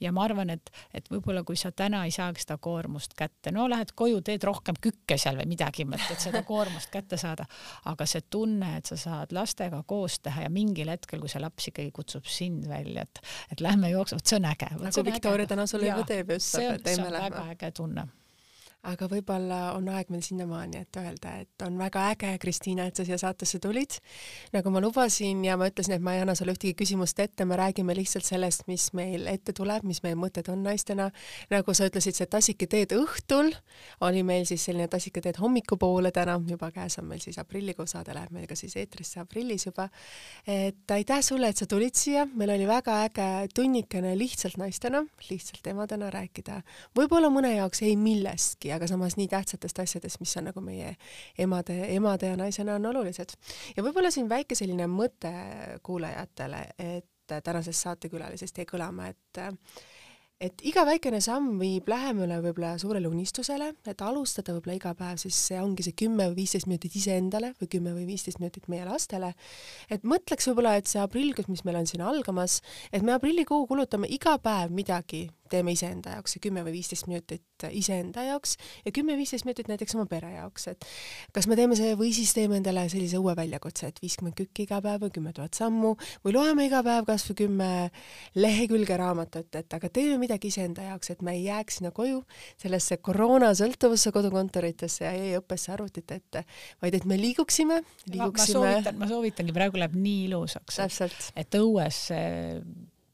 [0.00, 3.68] ja ma arvan, et, et võib-olla kui sa täna ei saaks seda koormust kätte, no
[3.70, 7.46] lähed koju, teed rohkem kükke seal või midagi, et seda koormust kätte saada,
[7.88, 11.68] aga see tunne, et sa saad lastega koos teha ja mingil hetkel, kui see laps
[11.72, 13.22] ikkagi kutsub sind välja, et,
[13.52, 14.72] et lähme jooksma, vot see on äge.
[14.80, 16.56] nagu Viktoria täna sulle juba teeb just.
[16.56, 18.08] see on, see on väga äge tunne
[18.82, 23.04] aga võib-olla on aeg meil sinnamaani, et öelda, et on väga äge, Kristiina, et sa
[23.06, 23.98] siia saatesse tulid.
[24.52, 27.56] nagu ma lubasin ja ma ütlesin, et ma ei anna sulle ühtegi küsimust ette, me
[27.56, 31.10] räägime lihtsalt sellest, mis meil ette tuleb, mis meie mõtted on naistena.
[31.50, 33.52] nagu sa ütlesid, see tassike teed õhtul
[34.02, 38.14] oli meil siis selline tassike teed hommikupoole täna, juba käes on meil siis aprillikuu saade,
[38.14, 39.88] läheb meil ka siis eetrisse aprillis juba.
[40.46, 45.66] et aitäh sulle, et sa tulid siia, meil oli väga äge tunnikene lihtsalt naistena, lihtsalt
[45.70, 46.62] emadena rääkida.
[46.98, 50.94] võib-olla mõne jaoks ei millestki aga samas nii tähtsatest asjadest, mis on nagu meie
[51.38, 53.34] emade, emade ja naisena on olulised.
[53.76, 55.32] ja võib-olla siin väike selline mõte
[55.82, 57.08] kuulajatele, et
[57.42, 59.42] tänasest saatekülalisest jäi kõlama, et
[60.42, 65.38] et iga väikene samm viib lähemale võib-olla suurele unistusele, et alustada võib-olla iga päev, siis
[65.48, 69.32] see ongi see kümme või viisteist minutit iseendale või kümme või viisteist minutit meie lastele.
[69.90, 72.58] et mõtleks võib-olla, et see aprillkuus, mis meil on siin algamas,
[72.90, 77.66] et me aprillikuu kulutame iga päev midagi teeme iseenda jaoks ja kümme või viisteist minutit
[77.70, 80.86] iseenda jaoks ja kümme-viisteist minutit näiteks oma pere jaoks, et
[81.34, 84.80] kas me teeme see või siis teeme endale sellise uue väljakutse, et viiskümmend kükki iga
[84.84, 85.94] päev või kümme tuhat sammu
[86.24, 87.70] või loeme iga päev kas või kümme
[88.38, 92.22] lehekülge raamatut, et aga teeme midagi iseenda jaoks, et me ei jääks sinna koju
[92.60, 96.44] sellesse koroonasõltuvusse kodukontoritesse ja e-õppesse arvutite ette,
[96.82, 97.82] vaid et me liiguksime,
[98.12, 98.64] liiguksime.
[98.64, 100.80] ma soovitan, ma soovitangi, praegu läheb nii ilusaks,
[101.36, 102.04] et õues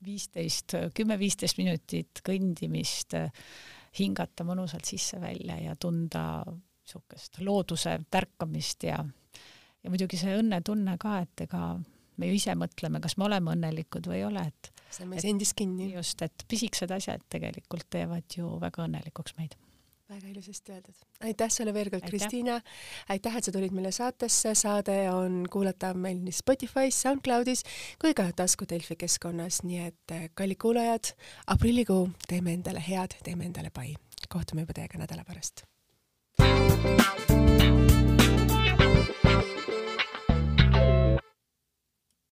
[0.08, 3.16] viisteist, kümme-viisteist minutit kõndimist,
[3.98, 6.24] hingata mõnusalt sisse-välja ja tunda
[6.88, 8.98] niisugust looduse tärkamist ja,
[9.82, 11.62] ja muidugi see õnnetunne ka, et ega
[12.18, 15.26] me ju ise mõtleme, kas me oleme õnnelikud või ei ole, et see on meis
[15.28, 15.92] endis kinni.
[15.92, 19.58] just, et pisikesed asjad tegelikult teevad ju väga õnnelikuks meid
[20.08, 20.94] väga ilusasti öeldud.
[21.20, 22.60] aitäh sulle veel kord, Kristiina.
[23.08, 27.64] aitäh, et sa tulid meile saatesse, saade on kuulatav meil nii Spotify's, SoundCloudis
[28.00, 31.12] kui ka tasku Delfi keskkonnas, nii et eh, kallid kuulajad,
[31.46, 33.94] aprillikuu teeme endale head, teeme endale pai.
[34.28, 35.64] kohtume juba teiega nädala pärast.